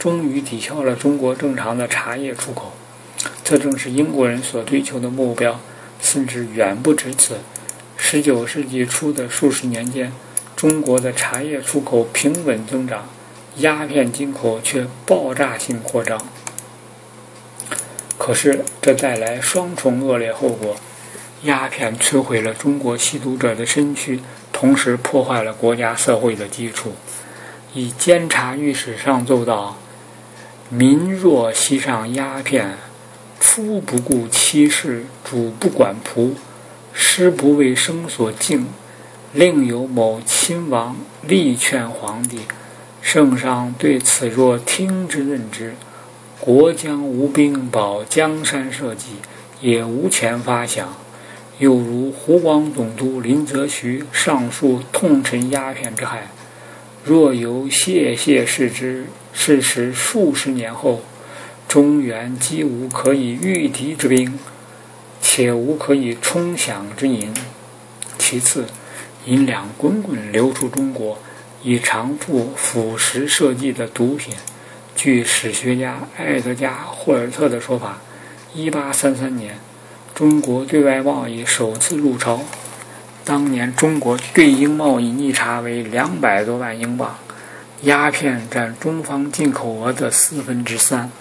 [0.07, 2.71] 终于抵消了中国正常的茶叶出口。
[3.43, 5.59] 这正是英国人所追求的目标，
[5.99, 7.39] 甚至远不止此。
[7.97, 10.13] 十九世纪初的数十年间，
[10.55, 13.09] 中国的茶叶出口平稳增长，
[13.57, 16.25] 鸦片进口却爆炸性扩张。
[18.17, 20.77] 可是，这带来双重恶劣后果：
[21.43, 24.21] 鸦片摧毁了中国吸毒者的身躯。
[24.53, 26.93] 同时破坏了国家社会的基础。
[27.73, 29.77] 以监察御史上奏道
[30.69, 32.77] ：“民若吸上鸦片，
[33.39, 36.31] 夫不顾妻事，主不管仆，
[36.91, 38.67] 师不为生所敬，
[39.31, 42.39] 另有某亲王力劝皇帝，
[43.01, 45.75] 圣上对此若听之任之，
[46.41, 49.11] 国将无兵保江山社稷，
[49.61, 50.83] 也无钱发饷。”
[51.59, 56.27] 又如湖广总督林则徐上书痛陈鸦片之害，
[57.07, 61.01] 若由谢谢视之，是时数十年后，
[61.65, 64.37] 中原既无可以御敌之兵，
[65.21, 67.33] 且无可以充饷之银。
[68.17, 68.65] 其次，
[69.23, 71.17] 银两滚滚流出中国，
[71.63, 74.35] 以偿付腐蚀设计的毒品。
[74.93, 78.01] 据史学家艾德加·霍尔特的说法，
[78.53, 79.57] 一八三三年。
[80.13, 82.41] 中国对外贸易首次入超，
[83.27, 87.19] 当年中国对英贸易逆差为两百多万英镑，
[87.81, 91.11] 鸦片占中方进口额的四分之三。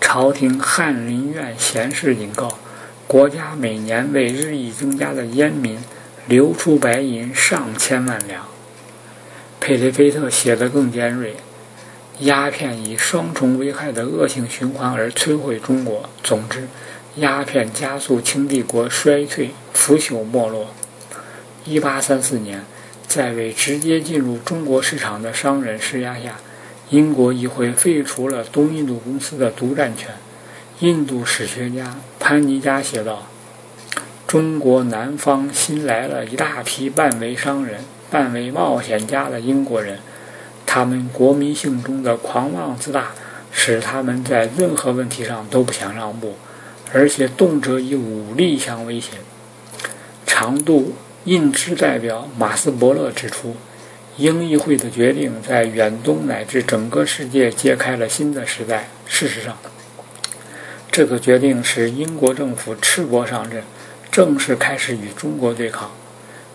[0.00, 2.58] 朝廷翰林院贤士警告，
[3.06, 5.78] 国家每年为日益增加的烟民
[6.26, 8.42] 流出白银上千万两。
[9.60, 11.36] 佩雷菲特写得更尖锐，
[12.18, 16.10] 鸦片以双重危害的恶性循环而摧毁中国。
[16.24, 16.66] 总之。
[17.16, 20.68] 鸦片加速清帝国衰退、腐朽、没落。
[21.64, 22.62] 一八三四年，
[23.08, 26.36] 在为直接进入中国市场的商人施压下，
[26.90, 30.10] 英国议会废除了东印度公司的独占权。
[30.80, 33.26] 印度史学家潘尼加写道
[34.28, 40.00] ：“中国南方新来了一大批半为商人、半为冒险家的英国人，
[40.66, 43.12] 他们国民性中的狂妄自大，
[43.50, 46.36] 使他们在任何问题上都不想让步。”
[46.92, 49.12] 而且动辄以武力相威胁。
[50.26, 50.94] 长度
[51.24, 53.56] 印支代表马斯伯勒指出，
[54.16, 58.88] 英议会的决定在远东乃至整个世界揭开了新的时代。
[59.06, 59.56] 事实上，
[60.90, 63.62] 这个决定使英国政府赤膊上阵，
[64.10, 65.90] 正式开始与中国对抗。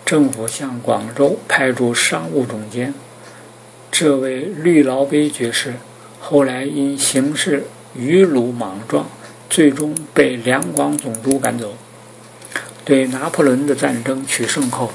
[0.05, 2.93] 政府向广州派驻商务总监，
[3.91, 5.75] 这位绿劳杯爵士
[6.19, 7.65] 后来因行事
[7.95, 9.05] 愚鲁莽撞。
[9.51, 11.75] 最终被两广总督赶走。
[12.85, 14.93] 对拿破仑的战争取胜后，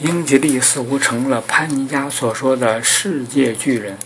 [0.00, 3.96] 英吉利似乎成了潘尼加所说的世界巨人。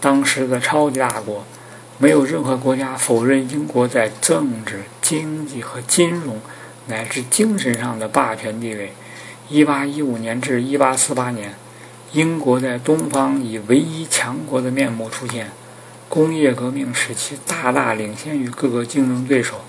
[0.00, 1.44] 当时的超级大国，
[1.98, 6.40] 没有任何国家否认英国在政治、经济和金融
[6.86, 8.92] 乃至精神上的霸权地位。
[9.50, 11.54] 1815年至1848年，
[12.12, 15.50] 英国在东方以唯一强国的面目出现。
[16.14, 19.62] 工业革命使其大大领先于各个竞争对手，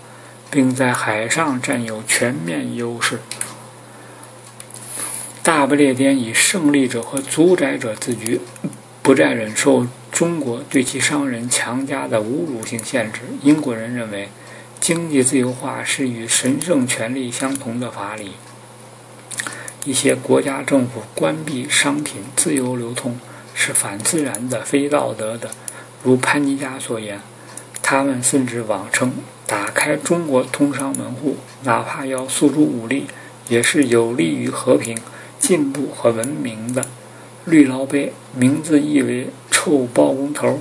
[0.51, 3.21] 并在海上占有全面优势。
[5.41, 8.41] 大不列颠以胜利者和主宰者自居，
[9.01, 13.21] 不再忍受中国对其商人强加的侮辱性限制。
[13.41, 14.27] 英国人认为，
[14.81, 18.33] 经济自由化是与神圣权利相同的法理。
[19.85, 23.17] 一些国家政府关闭商品自由流通
[23.53, 25.49] 是反自然的、非道德的。
[26.03, 27.21] 如潘尼加所言，
[27.81, 29.13] 他们甚至妄称
[29.47, 33.07] 打开中国通商门户，哪怕要诉诸武力，
[33.47, 34.97] 也是有利于和平、
[35.39, 36.85] 进步和文明的。
[37.45, 40.59] 绿劳杯名字意为“臭包工头”，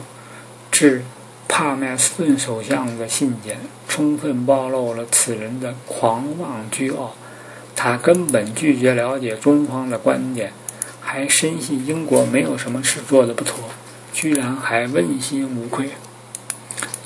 [0.71, 1.05] 致
[1.49, 7.15] 帕麦斯顿首相的信件，充分暴露了此人的狂妄倨傲。
[7.75, 10.53] 他根本拒绝了解中方的观点，
[11.01, 13.71] 还深信英国没有什么事做得不妥。
[14.13, 15.91] 居然还问心无愧。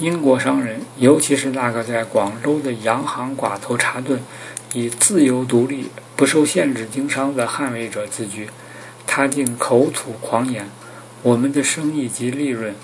[0.01, 4.21] 英国商人，尤其是那个在广州的洋行寡头查顿，
[4.75, 8.51] 以自由独立、不受限制经商的捍卫者自居。
[9.07, 10.69] 他竟口吐狂言
[11.23, 12.75] ：“我们的生意及利润，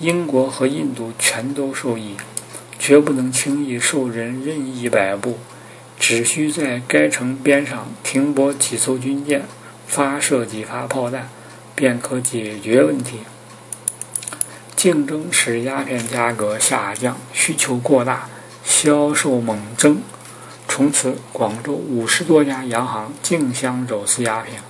[0.00, 2.16] 英国和印度全都受益，
[2.78, 5.38] 绝不能轻易受人任意摆布。
[5.98, 9.42] 只需在该城边上停泊几艘军舰，
[9.86, 11.28] 发射几发炮弹，
[11.74, 13.18] 便可解决问题。”
[14.84, 18.28] 竞争使鸦片价格下降，需求过大，
[18.62, 20.02] 销售猛增。
[20.68, 24.60] 从此广州五十多家洋行竞相走私鸦片，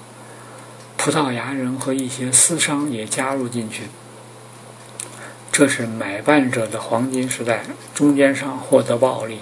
[0.96, 3.88] 葡萄牙人和一些私商也加入进去。
[5.50, 9.40] 这是买办者的黄金时代，中间商获得暴利，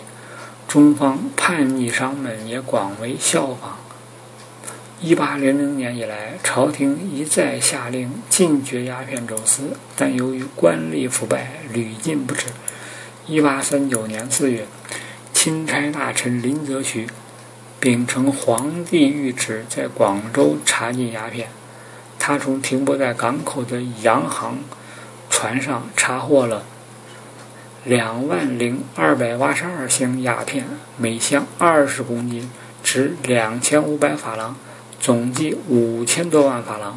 [0.67, 3.77] 中方叛逆商们也广为效仿。
[5.05, 12.47] 一八零零年以来，朝廷一再下令禁绝鸦片走私，但由于官吏腐败，屡禁不止。
[13.27, 14.65] 一八三九年四月，
[15.35, 17.09] 钦差大臣林则徐
[17.81, 21.49] 秉承皇帝谕旨，在广州查禁鸦片。
[22.21, 24.61] 他从停泊在港口的洋行。
[25.29, 26.63] 船上查获了
[27.85, 30.65] 两万零二百八十二箱鸦片，
[30.97, 32.49] 每箱二十公斤，
[32.85, 34.55] 值两千五百法郎，
[35.03, 36.97] 总计五千多万法郎。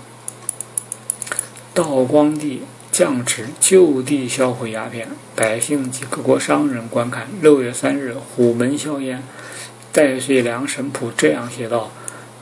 [1.73, 7.27] 道光帝降旨就地销毁鸦片，百姓及各国商人观看。
[7.41, 9.23] 六月三日，虎门销烟，
[9.91, 11.89] 戴遂良神甫这样写道：“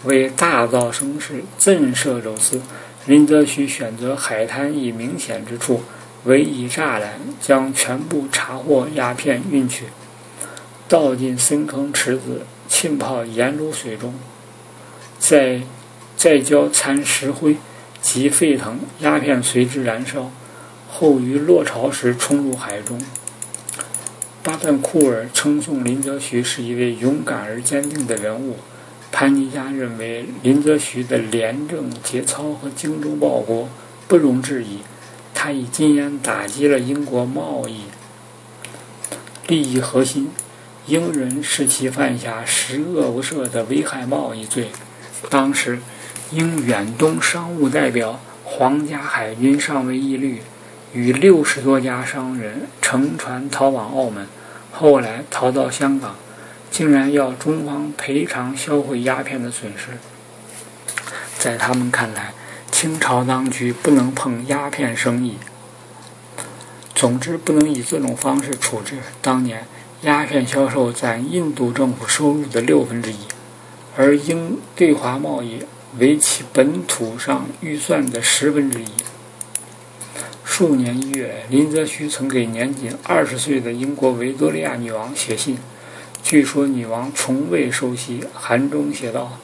[0.04, 2.62] 为大造声势，震慑走私。”
[3.08, 5.84] 林则徐选择海滩一明显之处，
[6.26, 9.86] 围以栅栏，将全部查获鸦片运去，
[10.90, 14.14] 倒进深坑池子，浸泡盐卤水中，
[15.26, 15.62] 再
[16.18, 17.56] 再浇掺石灰
[18.02, 20.30] 及沸腾，鸦片随之燃烧，
[20.90, 23.02] 后于落潮时冲入海中。
[24.44, 28.58] 巴旦库尔称颂林则徐是一位勇敢而坚定的人物。
[29.14, 33.70] 潘尼家认为林则徐的廉政节操和精忠报国
[34.10, 34.80] 不容置疑，
[35.34, 37.84] 他以禁烟打击了英国贸易
[39.48, 40.30] 利益核心，
[40.88, 44.68] 英人视其犯下十恶不赦的危害贸易罪。
[45.30, 45.80] 当时，
[46.32, 50.42] 英远东商务代表皇家海军上尉义律
[50.94, 54.28] 与六十多家商人乘船逃往澳门，
[54.72, 56.16] 后来逃到香港。
[56.72, 59.90] 竟然要中方赔偿销毁鸦片的损失，
[61.38, 62.34] 在他们看来，
[62.72, 65.38] 清朝当局不能碰鸦片生意。
[66.96, 68.98] 总之，不能以这种方式处置。
[69.22, 69.68] 当年，
[70.02, 73.18] 鸦片销售占印度政府收入的六分之一，
[73.96, 75.60] 而英对华贸易
[76.00, 78.88] 为其本土上预算的十分之一。
[80.44, 85.58] 数年一月，林则徐曾给年仅二十岁的英国维多利亚女王写信。
[86.24, 89.40] 据说女王从未收悉，函中写道：“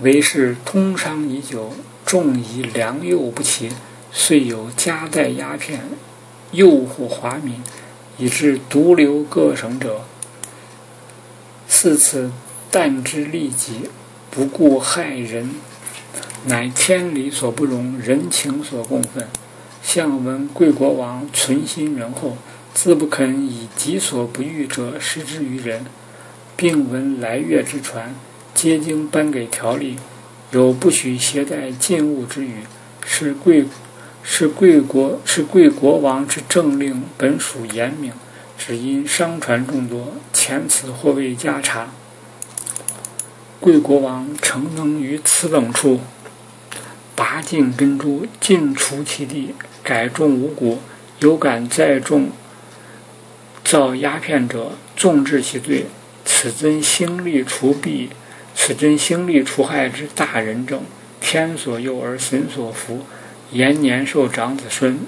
[0.00, 1.72] 为是通商已久，
[2.04, 3.70] 重以良莠不齐，
[4.10, 5.82] 遂有夹带鸦片，
[6.52, 7.62] 诱惑华民，
[8.18, 10.02] 以致毒流各省者。
[11.68, 12.32] 四次
[12.70, 13.90] 但知利己，
[14.30, 15.50] 不顾害人，
[16.46, 19.26] 乃天理所不容，人情所共愤。
[19.82, 22.36] 相闻贵国王存心仁厚。”
[22.72, 25.84] 自不肯以己所不欲者施之于人，
[26.56, 28.14] 并闻来越之船，
[28.54, 29.96] 皆经颁给条例，
[30.52, 32.62] 有不许携带禁物之语，
[33.04, 33.66] 是贵
[34.22, 38.12] 是贵国是贵国王之政令，本属严明，
[38.56, 41.88] 只因商船众多，前此或未加查。
[43.60, 46.00] 贵国王诚能于此等处
[47.14, 50.78] 拔尽根株，尽除其地，改种五谷，
[51.18, 52.30] 有敢再种。
[53.62, 55.84] 造鸦片者，纵治其罪，
[56.24, 58.08] 此真兴利除弊，
[58.54, 60.80] 此真兴利除害之大仁政。
[61.20, 63.04] 天所佑而神所福，
[63.52, 65.00] 延年寿长子孙，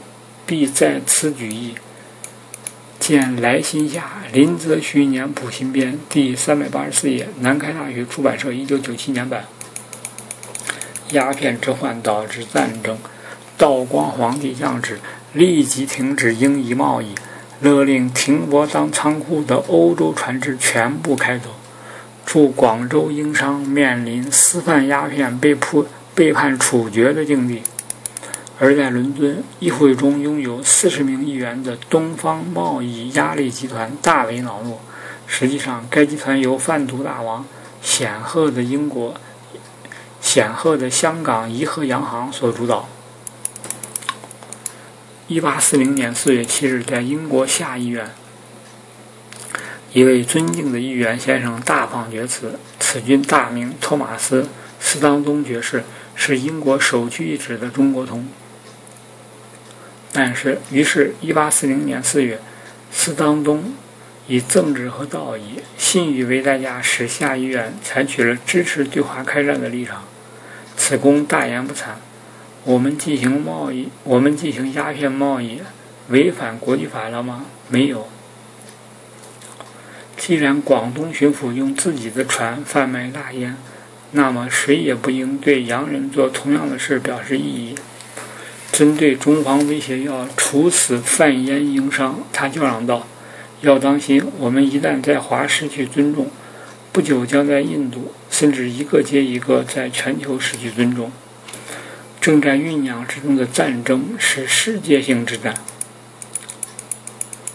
[0.44, 1.74] 必在此举义。
[3.02, 9.44] 见来信下林则徐年谱新编第三百八十四页，南开大学出版社一九九七年版。
[11.10, 12.96] 鸦片之患导致战争，
[13.58, 15.00] 道光皇帝降旨，
[15.32, 17.12] 立即停止英夷贸易。
[17.60, 21.50] 勒令停泊当仓库的欧洲船只全部开走，
[22.24, 25.84] 驻广州英商面临私贩鸦片被迫
[26.14, 27.62] 被判处决的境地。
[28.62, 34.78] 而在伦敦议会中拥有四十名议员的东方贸易压力集团大为恼怒。
[35.26, 37.44] 实际上，该集团由贩毒大王、
[37.82, 39.16] 显赫的英国、
[40.20, 42.88] 显赫的香港怡和洋行所主导。
[45.26, 48.12] 一八四零年四月七日，在英国下议院，
[49.92, 52.60] 一位尊敬的议员先生大放厥词。
[52.78, 54.42] 此君大名托马斯·
[54.78, 55.82] 斯当宗爵士，
[56.14, 58.24] 是英国首屈一指的中国通。
[60.12, 62.38] 但是，于是，一八四零年四月，
[62.90, 63.74] 斯当东
[64.28, 70.04] 以政治和道义、信誉为代价，使下议院采取了支持对华开战的立场。
[70.76, 71.92] 此公大言不惭。
[72.64, 75.60] 我们进行贸易，我们进行鸦片贸易，
[76.08, 77.46] 违反国际法了吗？
[77.68, 78.06] 没有。
[80.16, 83.56] 既然广东巡抚用自己的船贩卖大烟，
[84.12, 87.74] 那么谁也不应对洋人做同样的事表示异议。
[88.72, 93.06] 针对中方威胁要处死贩烟营商，他叫嚷道
[93.60, 96.30] ：“要当心，我们一旦在华失去尊重，
[96.90, 101.12] 不久将在印度，甚至一个接一个，在全球失去尊重。
[102.18, 105.54] 正在酝酿之中的战争是世界性之战。”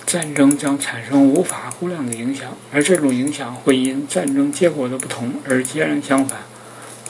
[0.05, 6.41] 战争将产生无法估量的影响，而这种影响会因战争结果的不同而截然相反。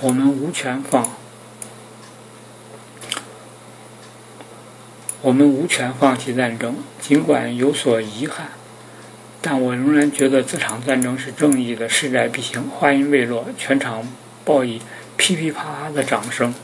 [0.01, 1.16] 我们无权放，
[5.28, 8.47] 我们无权放弃战争，尽管有所遗憾，
[9.41, 12.69] 但我仍然觉得这场战争是正义的，势在必行。
[12.69, 14.07] 话音未落，全场
[14.45, 14.82] 报以
[15.17, 16.55] 噼噼啪啪的掌声。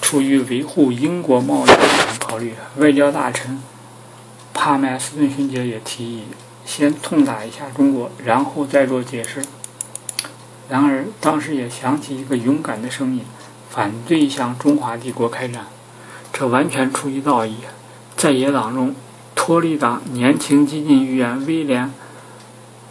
[0.00, 1.76] 出于维护英国贸易的
[2.18, 3.60] 考虑，外交大臣。
[4.54, 6.22] 帕麦斯顿勋爵也提议
[6.64, 9.44] 先痛打一下中国，然后再做解释。
[10.70, 13.22] 然而，当时也响起一个勇敢的声音，
[13.68, 15.66] 反对向中华帝国开战。
[16.36, 17.58] 这完全出于道义。
[18.16, 18.92] 在野党中，
[19.36, 21.86] 托利党年轻激进议员威廉·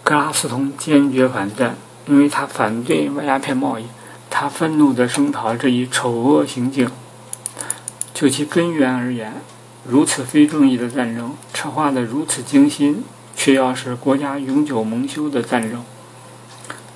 [0.02, 1.76] 格拉斯通坚决反战，
[2.08, 3.84] 因为他反对鸦片贸易。
[4.30, 6.90] 他愤怒地声讨这一丑恶行径。
[8.14, 9.34] 就其根源而言，
[9.86, 13.04] 如此非正义的战争，策划的如此精心，
[13.36, 15.84] 却要使国家永久蒙羞的战争，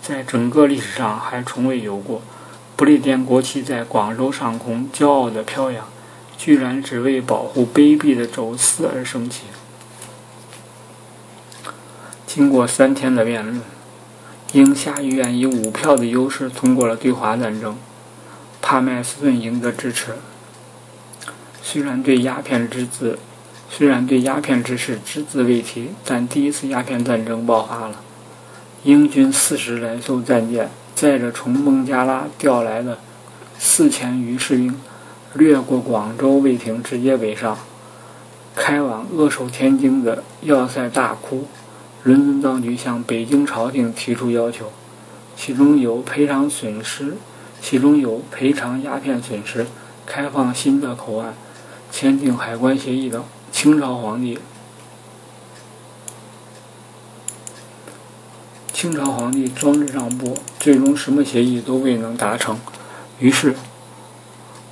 [0.02, 2.22] 在整个历史上还从未有过。
[2.78, 5.84] 不列颠国旗在广州上空骄傲地飘扬，
[6.38, 9.44] 居然只为保护卑鄙的走私而生气。
[12.26, 13.62] 经过三天的辩论，
[14.54, 17.76] 英下议院以五票的优势通过了对华战争，
[18.62, 20.16] 帕麦斯顿赢得支持。
[21.64, 23.18] 虽然对鸦片之字，
[23.70, 28.02] 虽然对鸦片之事只字未提，但第一次鸦片战争爆发了。
[28.84, 33.00] 英军四十来艘战舰载着从孟加拉调来的
[33.58, 34.80] 四千余士兵，
[35.38, 37.58] 掠过广州卫亭，直接北上，
[38.56, 41.46] 开往扼守天津的要塞大窟。
[42.04, 44.72] 伦敦当局向北京朝廷提出要求，
[45.36, 47.18] 其中有赔偿损失，
[47.62, 49.68] 其中有赔偿鸦片损失，
[50.06, 51.34] 开放新的口岸。
[51.92, 54.38] 签订海关协议等，清朝皇帝，
[58.74, 62.60] 清朝皇帝装着让步，最终什么协议都未能达成。
[63.20, 63.56] 于是，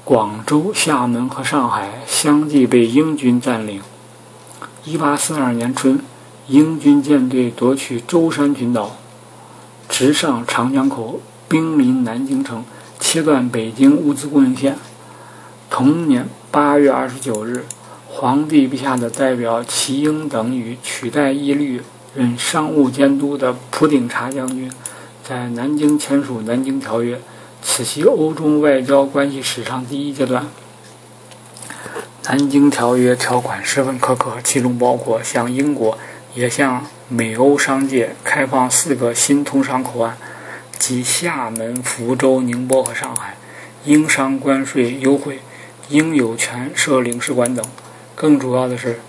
[0.06, 3.82] 广州、厦门和上海相继被英军占领。
[4.84, 6.00] 一八四二年春，
[6.48, 8.98] 英军舰队夺取舟山群岛，
[9.90, 12.64] 直上长江口，兵临南京城，
[13.00, 14.78] 切断北京物资供应线。
[15.72, 16.30] 同年。
[16.52, 17.66] 八月二十九日，
[18.08, 21.82] 皇帝陛下的代表齐英等与取代义律
[22.16, 24.72] 任商务监督的普鼎察将军，
[25.22, 27.18] 在南京签署《南京条约》，
[27.68, 30.44] 此系欧中外交关系史上第一阶段。
[32.24, 35.98] 《南京条约》条款十分苛刻，其中包括向英国
[36.36, 40.14] 也向美欧商界开放四个新通商口岸，
[40.78, 43.36] 即厦门、福州、宁波和上海，
[43.84, 45.40] 英商关税优惠。
[45.90, 47.66] 应有权设领事馆等。
[48.16, 49.00] 更主要的是，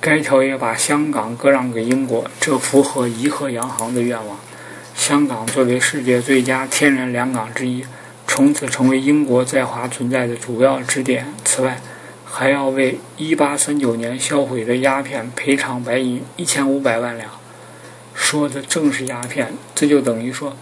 [0.00, 4.38] 该条约把香港割让给英国，这符合怡和洋行的愿望。
[4.94, 7.84] 香港作为世界最佳天然良港之一，
[8.26, 11.26] 从此成为英国在华存在的主要支点。
[11.44, 11.80] 此外，
[12.24, 17.30] 还要为1839年销毁的鸦片赔偿白银1500万两。
[18.14, 20.56] 说的正是鸦片，这就等于说，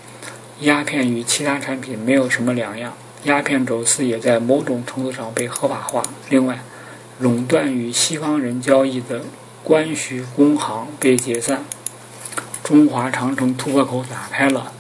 [0.61, 2.95] 鸦片与其他产品没有什么两样。
[3.25, 6.03] 鸦片走私也在某种程度上被合法化。
[6.31, 6.59] 另外，
[7.21, 9.23] 垄断与西方人交易的
[9.63, 11.65] 关许工行被解散，
[12.63, 14.73] 中华长城突破口打开了。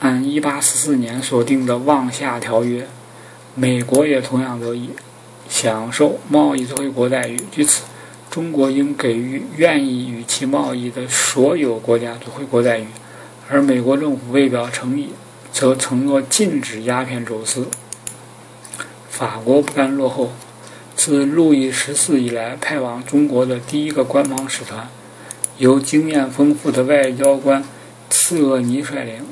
[0.00, 2.82] 按1844年所定的《望厦条约》，
[3.54, 4.90] 美国也同样得以
[5.48, 7.40] 享受贸易最惠国待遇。
[7.50, 7.82] 据此，
[8.30, 12.86] 中国应给予愿意与其贸易的所有国家最惠国待遇，
[13.48, 15.10] 而美国政府为表诚意。
[15.52, 17.68] 则承诺禁止鸦片走私。
[19.10, 20.32] 法国不甘落后，
[20.96, 24.88] 自路易十四以来派往中国的第一个官方使团，
[25.58, 27.62] 由经验丰富的外交官
[28.10, 29.24] 次厄尼率领，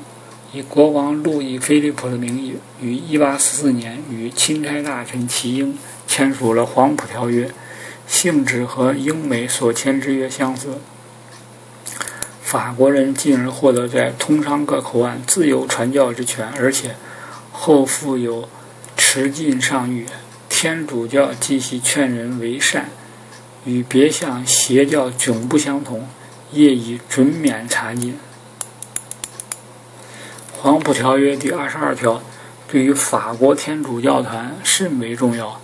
[0.53, 7.47] 以国王路易菲利普的名义，于1844年与钦差大臣齐英签署了《黄埔条约》，
[8.07, 10.79] 性质和英美所签之约相似。
[12.43, 16.97] 法国人进而获得在通商各口岸自由传教之权，而且
[17.53, 18.49] 后附有
[18.97, 20.05] 持禁上谕：
[20.49, 22.91] 天主教继续劝人为善，
[23.64, 26.06] 与别项邪教迥不相同。
[26.52, 28.18] 业已准免查禁。
[30.61, 32.20] 黄埔条约第二十二条
[32.66, 35.61] 对于法国天主教团甚为重要，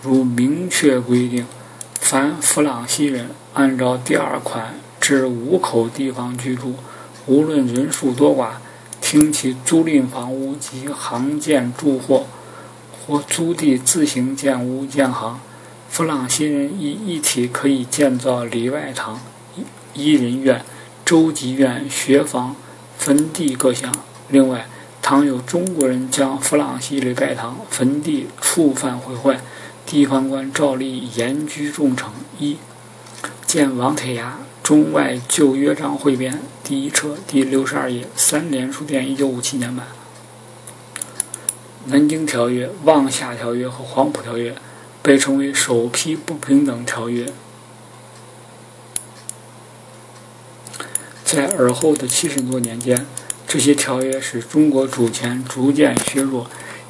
[0.00, 1.46] 如明确规定，
[2.00, 6.76] 凡弗朗西人按照第二款至五口地方居住，
[7.26, 8.52] 无论人数多寡，
[9.02, 12.24] 听其租赁房屋及行建住货，
[13.06, 15.38] 或租地自行建屋建行，
[15.92, 19.20] 弗朗西人一一体可以建造里外堂、
[19.92, 20.64] 一人院、
[21.04, 22.56] 州级院、学房、
[22.96, 23.92] 坟地各项。
[24.30, 24.66] 另外，
[25.02, 29.38] 倘有中国人将弗朗西礼拜堂、坟地触犯毁坏，
[29.84, 32.06] 地方官照例严居重惩。
[32.38, 32.56] 一，
[33.46, 36.32] 见王铁牙《中外旧约章汇编》
[36.64, 39.86] 第一册第六十二页，三联书店一九五七年版。
[41.84, 44.54] 南京条约、望夏条约和黄埔条约
[45.02, 47.26] 被称为首批不平等条约，
[51.24, 53.04] 在而后的七十多年间。
[53.48, 56.46] 这些条约使中国主权逐渐削弱，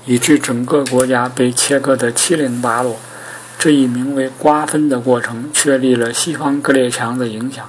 [0.07, 3.01] 以致整个国家被切割得七零八落。
[3.59, 7.69] 这一名为瓜分的过程，确立了西方各列强的影响。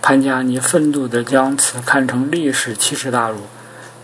[0.00, 3.42] 潘加尼愤怒地将此看成历史奇耻大辱。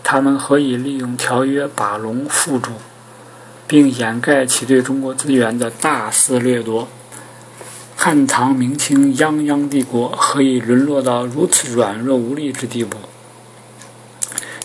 [0.03, 2.71] 他们何以利用条约把龙缚住，
[3.67, 6.87] 并掩盖其对中国资源的大肆掠夺？
[7.95, 12.97] 汉唐明清泱泱帝国何以沦落到如此软弱无力之地步？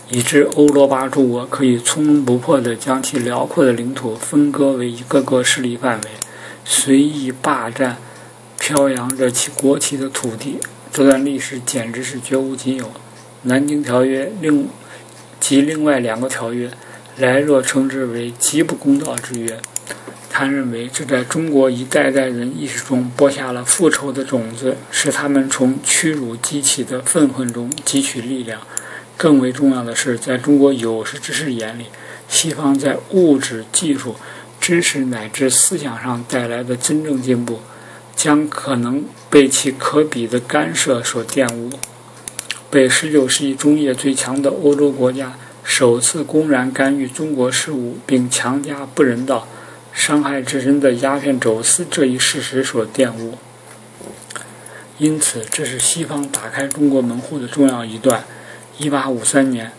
[0.09, 6.09] 以致欧罗巴诸国可以从容不迫地将其辽阔的领土分割为一个个势力范围，
[6.65, 7.95] 随意霸占
[8.59, 10.59] 飘扬着其国旗的土地。
[10.91, 12.91] 这段历史简直是绝无仅有。
[13.43, 14.67] 南京条约另
[15.39, 16.69] 及另外两个条约，
[17.17, 19.59] 莱若称之为极不公道之约。
[20.29, 28.61] 他认为这在中国一代代人意识中播下了复仇的种子，使他们从屈辱激起的愤恨中汲取力量。
[29.17, 31.87] 更为重要的是，在中国有识之士眼里，
[32.27, 34.15] 西方在物质、技术、
[34.59, 37.59] 知识乃至思想上带来的真正进步，
[38.15, 41.69] 将可能被其可比的干涉所玷污。
[42.71, 49.47] 被19世纪中叶最强的欧洲国家首次公然干预中国事务，并强加不人道、
[49.93, 53.37] 伤害至深的鸦片走私这一事实所玷污。
[54.97, 58.23] 因此，这是西方打开中国门户的重要一段。
[58.77, 59.71] 一八五三年，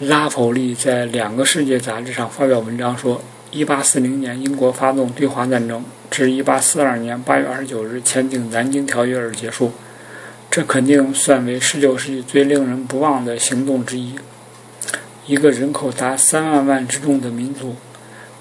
[0.00, 9.72] 拉弗利在《两个世界》杂志上发表文章说：“一八四零年英国发动对华战争，至一八四二年八月二十九日签订《南京条约》而结束。
[10.50, 14.14] 这肯定算为十九世纪最令人不忘的行动之一。
[15.26, 17.76] 一个人口达三万万之众的民族，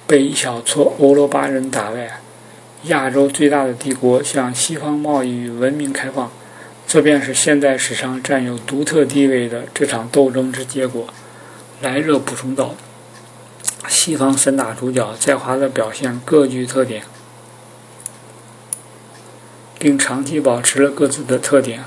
[0.07, 2.21] 被一小撮欧罗巴人打败，
[2.83, 6.31] 亚洲最大的帝国向西方贸易与文明开放。”
[6.87, 11.09] 这便是现代史上占有独特地位的这场斗争之结果。
[11.81, 12.75] 莱热补充道
[13.89, 17.03] ：“西方三大主角在华的表现各具特点，
[19.77, 21.83] 并长期保持了各自的特点。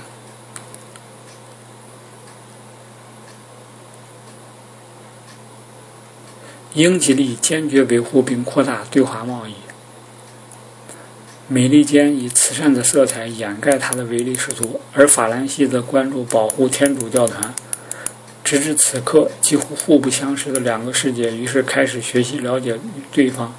[6.74, 9.54] 英吉利坚决维护并扩大对华贸易。”
[11.48, 17.52] 美利坚以慈善的色彩掩盖他的唯利是图，而法兰西则关注保护天主教团。
[18.44, 22.78] 直至此刻，几乎互不相识的两个世界于是开始学习了解
[23.12, 23.52] 对方。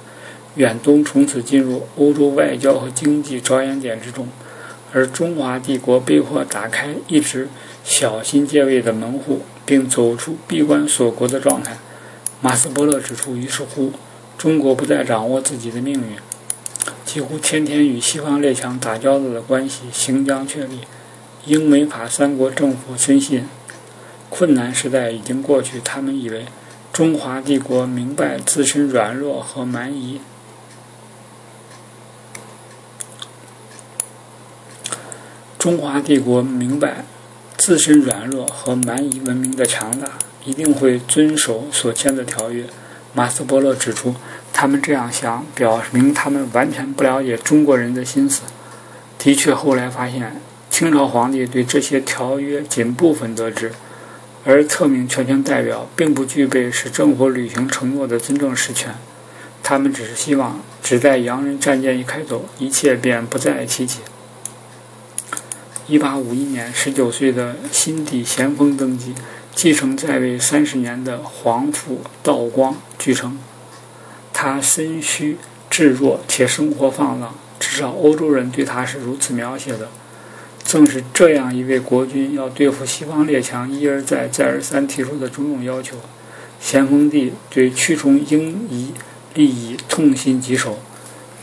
[0.54, 4.28] 远东从此进入欧洲外交和经济着眼点之中，
[4.92, 7.48] 而中华帝国被迫打开一直
[7.84, 11.78] 小心戒备的门户，并走出闭关锁国的状态。
[12.44, 13.92] 马斯伯勒指出，于是乎，
[14.36, 16.16] 中国不再掌握自己的命运。
[17.06, 20.80] 几乎天天与西方列强打交道的关系行将确立，
[21.44, 23.46] 英美法三国政府深信
[24.28, 25.80] 困难时代已经过去。
[25.84, 26.46] 他们以为
[26.92, 30.20] 中华帝国明白自身软弱和蛮夷，
[35.56, 37.04] 中华帝国明白
[37.56, 42.64] 自身软弱和蛮夷文明的强大，一定会遵守所签的条约。
[43.14, 44.14] 马斯伯勒指出。
[44.54, 48.42] 他们这样想，表明他们完全不了解中国人的心思。
[49.18, 53.72] 的确，后来发现，清朝皇帝对这些条约仅部分得知，
[54.44, 58.94] 而特命全权代表并不具备使政府履行承诺的真正实权。
[59.62, 64.00] 他们只是希望，只待洋人战舰一开走，一切便不再提起。
[65.88, 69.14] 一八五一年，十九岁的辛帝咸丰登基，
[69.54, 73.38] 继承在位三十年的皇父道光，据称。
[74.32, 75.36] 他身虚
[75.70, 79.88] 志弱且生活放浪，至少欧洲人对他是如此描写的。
[80.64, 85.96] 正是这样一位国君要对付西方列强一而再、再而三提出的种种要求，
[86.60, 88.92] 咸丰帝对驱虫英夷
[89.34, 90.78] 利益痛心疾首，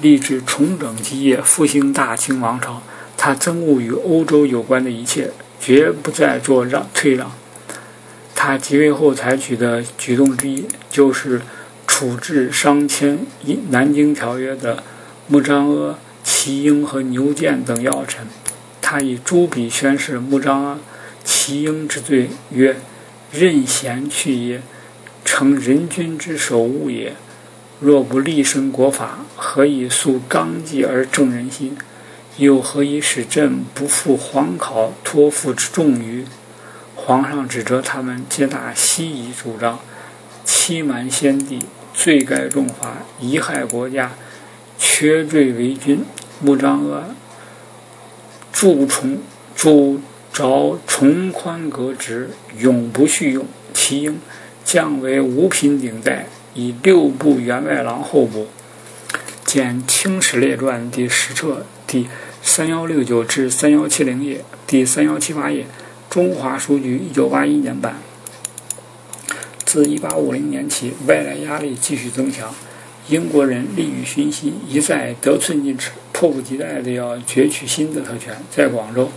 [0.02, 2.82] 立志重整基业，复兴大清王朝。
[3.16, 7.32] 他憎恶与欧洲有关的一切，绝不再做让退让。
[8.42, 11.42] 他即位后采取的举动之一，就是
[11.86, 13.20] 处置商签
[13.70, 14.82] 《南京条约》的
[15.28, 18.26] 穆彰阿、齐英和牛建等要臣。
[18.82, 20.80] 他以朱笔宣示穆彰阿、
[21.22, 22.78] 齐英之罪，曰
[23.30, 24.62] ：“任贤去也，
[25.26, 27.18] 成人君之首务也。
[27.82, 31.78] 若不立身国法，何以肃纲纪而正人心？
[32.38, 36.24] 又何以使朕不负皇考托付之重于？”
[37.10, 39.80] 皇上指责他们皆大西夷主张，
[40.46, 41.58] 欺瞒先帝，
[41.92, 44.12] 罪该重罚，贻害国家，
[44.78, 46.06] 缺罪为君。
[46.40, 47.06] 穆彰阿。
[48.54, 49.18] 铸崇
[49.56, 50.00] 铸
[50.32, 52.30] 着崇宽革职，
[52.60, 53.44] 永不续用。
[53.74, 54.20] 其应
[54.64, 58.50] 降为五品顶戴，以六部员外郎候补。
[59.44, 62.08] 见《清史列传》第十册第
[62.44, 65.66] 三幺六九至三幺七零页，第三幺七八页。
[66.10, 67.98] 中华书局一九八一年版。
[69.64, 72.52] 自一八五零年起，外来压力继续增强。
[73.10, 78.36] 英国人利欲熏心，一再得寸进尺，迫不及待地要攫取新的特权。
[78.50, 79.12] 在广州，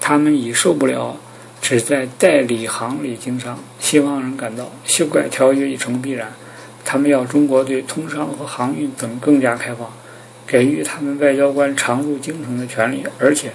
[0.00, 1.16] 他们已受不了
[1.62, 3.58] 只在代理行里经商。
[3.78, 6.32] 西方人感到修改条约已成必然，
[6.84, 9.88] 他们要中国对通商和航运等更加开放，
[10.44, 13.04] 给予他们外交官常驻京城的权利。
[13.20, 13.52] 而且，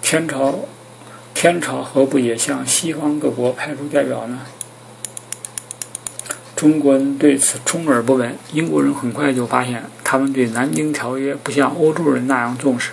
[0.00, 0.60] 天朝，
[1.34, 4.40] 天朝何不也向西方各国派出代表呢？
[6.54, 8.36] 中国人对此充耳不闻。
[8.52, 12.92] 英国人很快就发现，他们对《南京条约》不像欧洲人那样重视。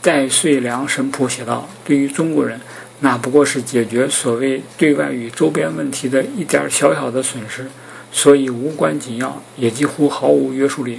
[0.00, 2.60] 戴遂良神父写道：“对于中国人，
[3.00, 7.68] 那不过是解决所谓对外与周边问题的一点小小的损失，
[8.12, 10.96] 所以无关紧要，也几乎毫无约束力。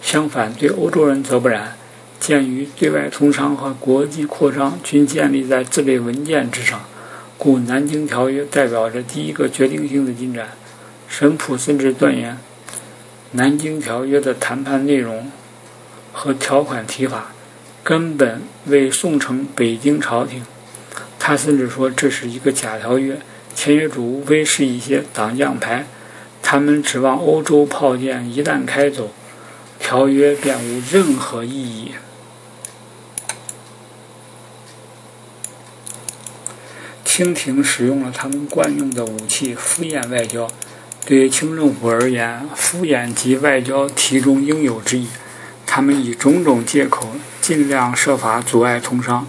[0.00, 1.76] 相反，对欧洲人则不然。
[2.22, 6.84] 鉴于对外通商和国际扩张均建立在这类文件之上，
[7.36, 10.50] 故《南京条约》代表着第一个决定性的进展。”
[11.10, 12.34] 神甫甚至断言，
[13.32, 15.32] 《南京条约》的谈判内容
[16.12, 17.32] 和条款提法
[17.82, 20.44] 根本未送呈北京朝廷。
[21.18, 23.18] 他甚至说这是一个假条约，
[23.52, 25.86] 签约主无非是一些党将牌。
[26.40, 29.10] 他们指望欧洲炮舰一旦开走，
[29.80, 31.90] 条约便无任何意义。
[37.14, 40.48] 清廷使用了他们惯用的武器——敷衍外交。
[41.04, 45.08] 对清政府而言，敷衍即外交题中应有之意。
[45.66, 47.06] 他们以种种借口，
[47.42, 49.26] 尽量设法阻碍通商。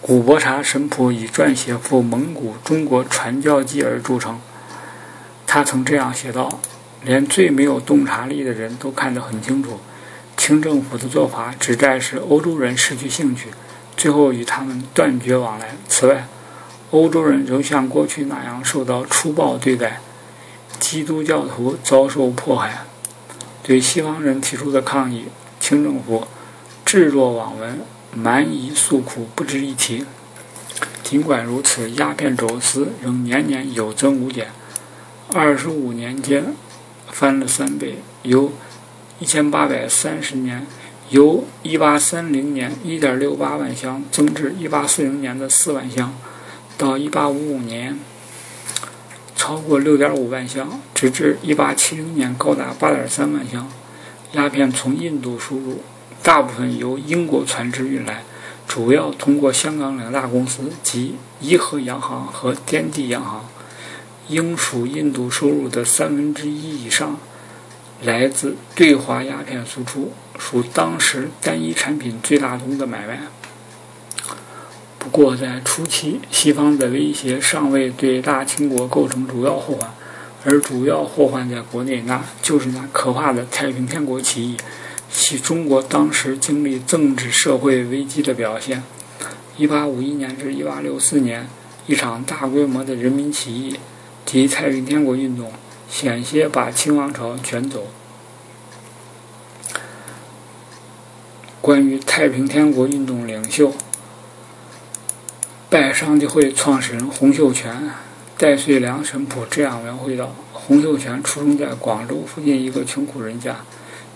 [0.00, 4.40] 古伯察神甫以撰写赴蒙古中国传教记而著称。
[5.46, 6.58] 他曾这样写道
[7.06, 9.78] ：“连最没有洞察力的人都看得很清楚，
[10.36, 13.50] 清政府的做法旨在使欧洲人失去兴趣，
[13.96, 15.76] 最后与他们断绝往来。
[15.88, 16.26] 此外，
[16.94, 20.00] 欧洲人仍像过去那样受到粗暴对待。”
[20.78, 22.84] 基督教徒遭受迫害，
[23.62, 25.24] 对西方人提出的抗议，
[25.58, 26.26] 清政府
[26.84, 27.80] 置若罔闻，
[28.14, 30.04] 蛮夷诉苦不值一提。
[31.02, 34.48] 尽管如此，鸦片走私仍年年有增无减，
[35.32, 36.54] 二十五年间
[37.10, 38.52] 翻了三倍，由
[39.18, 40.66] 一千八百三十年
[41.10, 46.12] 由一八三零年一点六八万箱增至一八四零年的四万箱，
[46.76, 47.98] 到一八五五年。
[49.36, 53.70] 超过六点五万箱，直至一八七零年高达八点三万箱。
[54.32, 55.82] 鸦片从印度输入，
[56.22, 58.22] 大部分由英国船只运来，
[58.66, 63.44] 主要通过香港两大公司即怡和洋行和天地洋行。
[64.28, 67.18] 英属印度收入的三分之一以上
[68.00, 73.20] 来自对华鸦片输出，属当时单一产品最大宗的买卖。
[75.04, 79.90] 不过，在初期，西方的威胁尚未对大清国构成主要祸患，
[80.46, 84.56] 而主要祸患在国内，那就是那可怕的太平天国起义，
[85.10, 88.82] 系中国当时经历政治社会危机的表现。
[89.58, 91.48] 1851年至1864年，
[91.86, 93.78] 一场大规模的人民起义
[94.24, 95.52] 及太平天国运动，
[95.90, 97.88] 险些把清王朝卷走。
[101.60, 103.74] 关于太平天国运动领袖。
[105.74, 107.90] 拜上帝会创始人洪秀全、
[108.38, 113.56] 戴遂良神父这样描绘道：洪秀全出生在广州附近一个穷苦人家，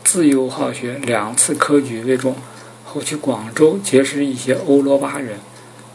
[0.04, 2.36] 自幼好学，两次科举未中。
[2.84, 5.40] 后去广州结识一些欧罗巴人，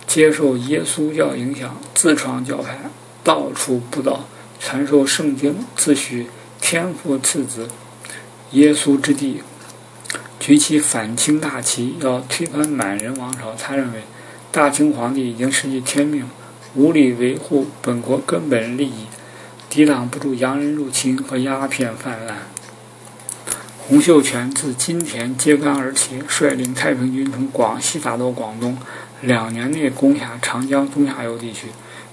[0.05, 2.77] 接受耶稣教影响，自创教派，
[3.23, 4.27] 到处布道，
[4.59, 6.25] 传授圣经，自诩
[6.59, 7.69] 天父赐子，
[8.51, 9.41] 耶稣之地，
[10.41, 13.55] 举起反清大旗，要推翻满人王朝。
[13.57, 14.03] 他认为，
[14.53, 16.29] 大清皇帝已经失去天命，
[16.75, 19.07] 无力维护本国根本利益，
[19.67, 22.37] 抵挡不住洋人入侵和鸦片泛滥。
[23.79, 28.77] 洪秀全自金田揭竿而起，率领太平军从广西打到广东，
[29.21, 31.69] 两年内攻下长江中下游地区。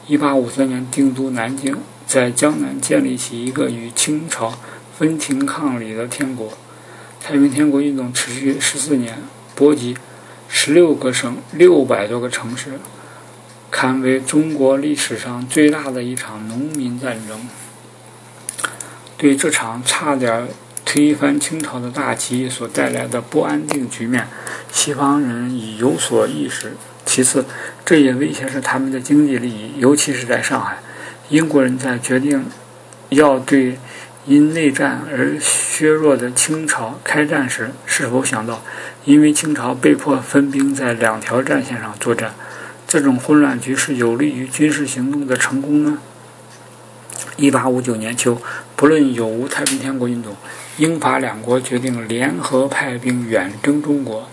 [0.09, 1.77] 1853年定都南京，
[2.07, 4.59] 在江南建立起一个与清朝
[4.99, 6.55] 分庭抗礼的天国。
[7.23, 9.19] 太平天国运动持续十四年，
[9.55, 9.95] 波及
[10.51, 12.73] 十六个省、六百多个城市，
[13.71, 17.49] 堪为中国历史上最大的一场农民战争。
[19.17, 20.49] 对这场差点。
[20.83, 24.27] 推翻清朝的大旗所带来的不安定局面，
[24.73, 26.73] 西方人已有所意识。
[27.07, 27.45] 其次，
[27.85, 30.79] 这也威胁着他们的经济利益，尤其是在上海。
[31.29, 32.45] 英国人在决定
[33.11, 33.79] 要对
[34.27, 38.63] 因内战而削弱的清朝开战时，是否想到，
[39.05, 42.35] 因为清朝被迫分兵在两条战线上作战，
[42.87, 45.99] 这种混乱局势有利于军事行动的成功呢？
[47.37, 48.41] 一八五九年秋，
[48.77, 50.37] 不论有无太平天国运动。
[50.77, 54.29] 英法两国决定联合派兵远征中国。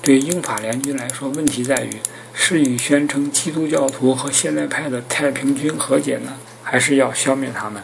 [0.00, 1.90] 对英法联军来说，问题在于
[2.32, 7.82] 是与宣称基督教徒和现代派的太平军和解呢，还是要消灭他们？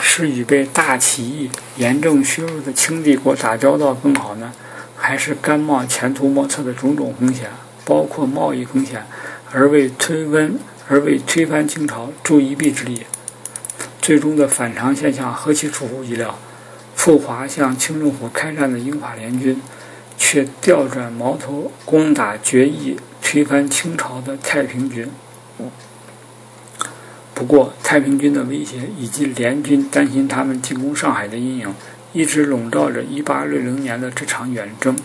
[0.00, 4.52] 是与被大起义严重削弱的清帝国打交道更好呢，
[4.96, 7.50] 还是甘冒前途莫测的种种风险，
[7.84, 9.06] 包括贸易风险，
[9.52, 13.02] 而为推温而为推翻清朝助一臂之力？
[14.00, 16.38] 最终的反常现象何其出乎意料！
[16.94, 19.60] 赴华向清政府开战的英法联军，
[20.16, 25.08] 却调转矛头攻打决议推翻清朝的太平军。
[27.38, 31.72] 不过，太平军的威胁以及联军担心他们进攻上海的阴影，
[32.12, 34.96] 一直笼罩着1860年的这场远征。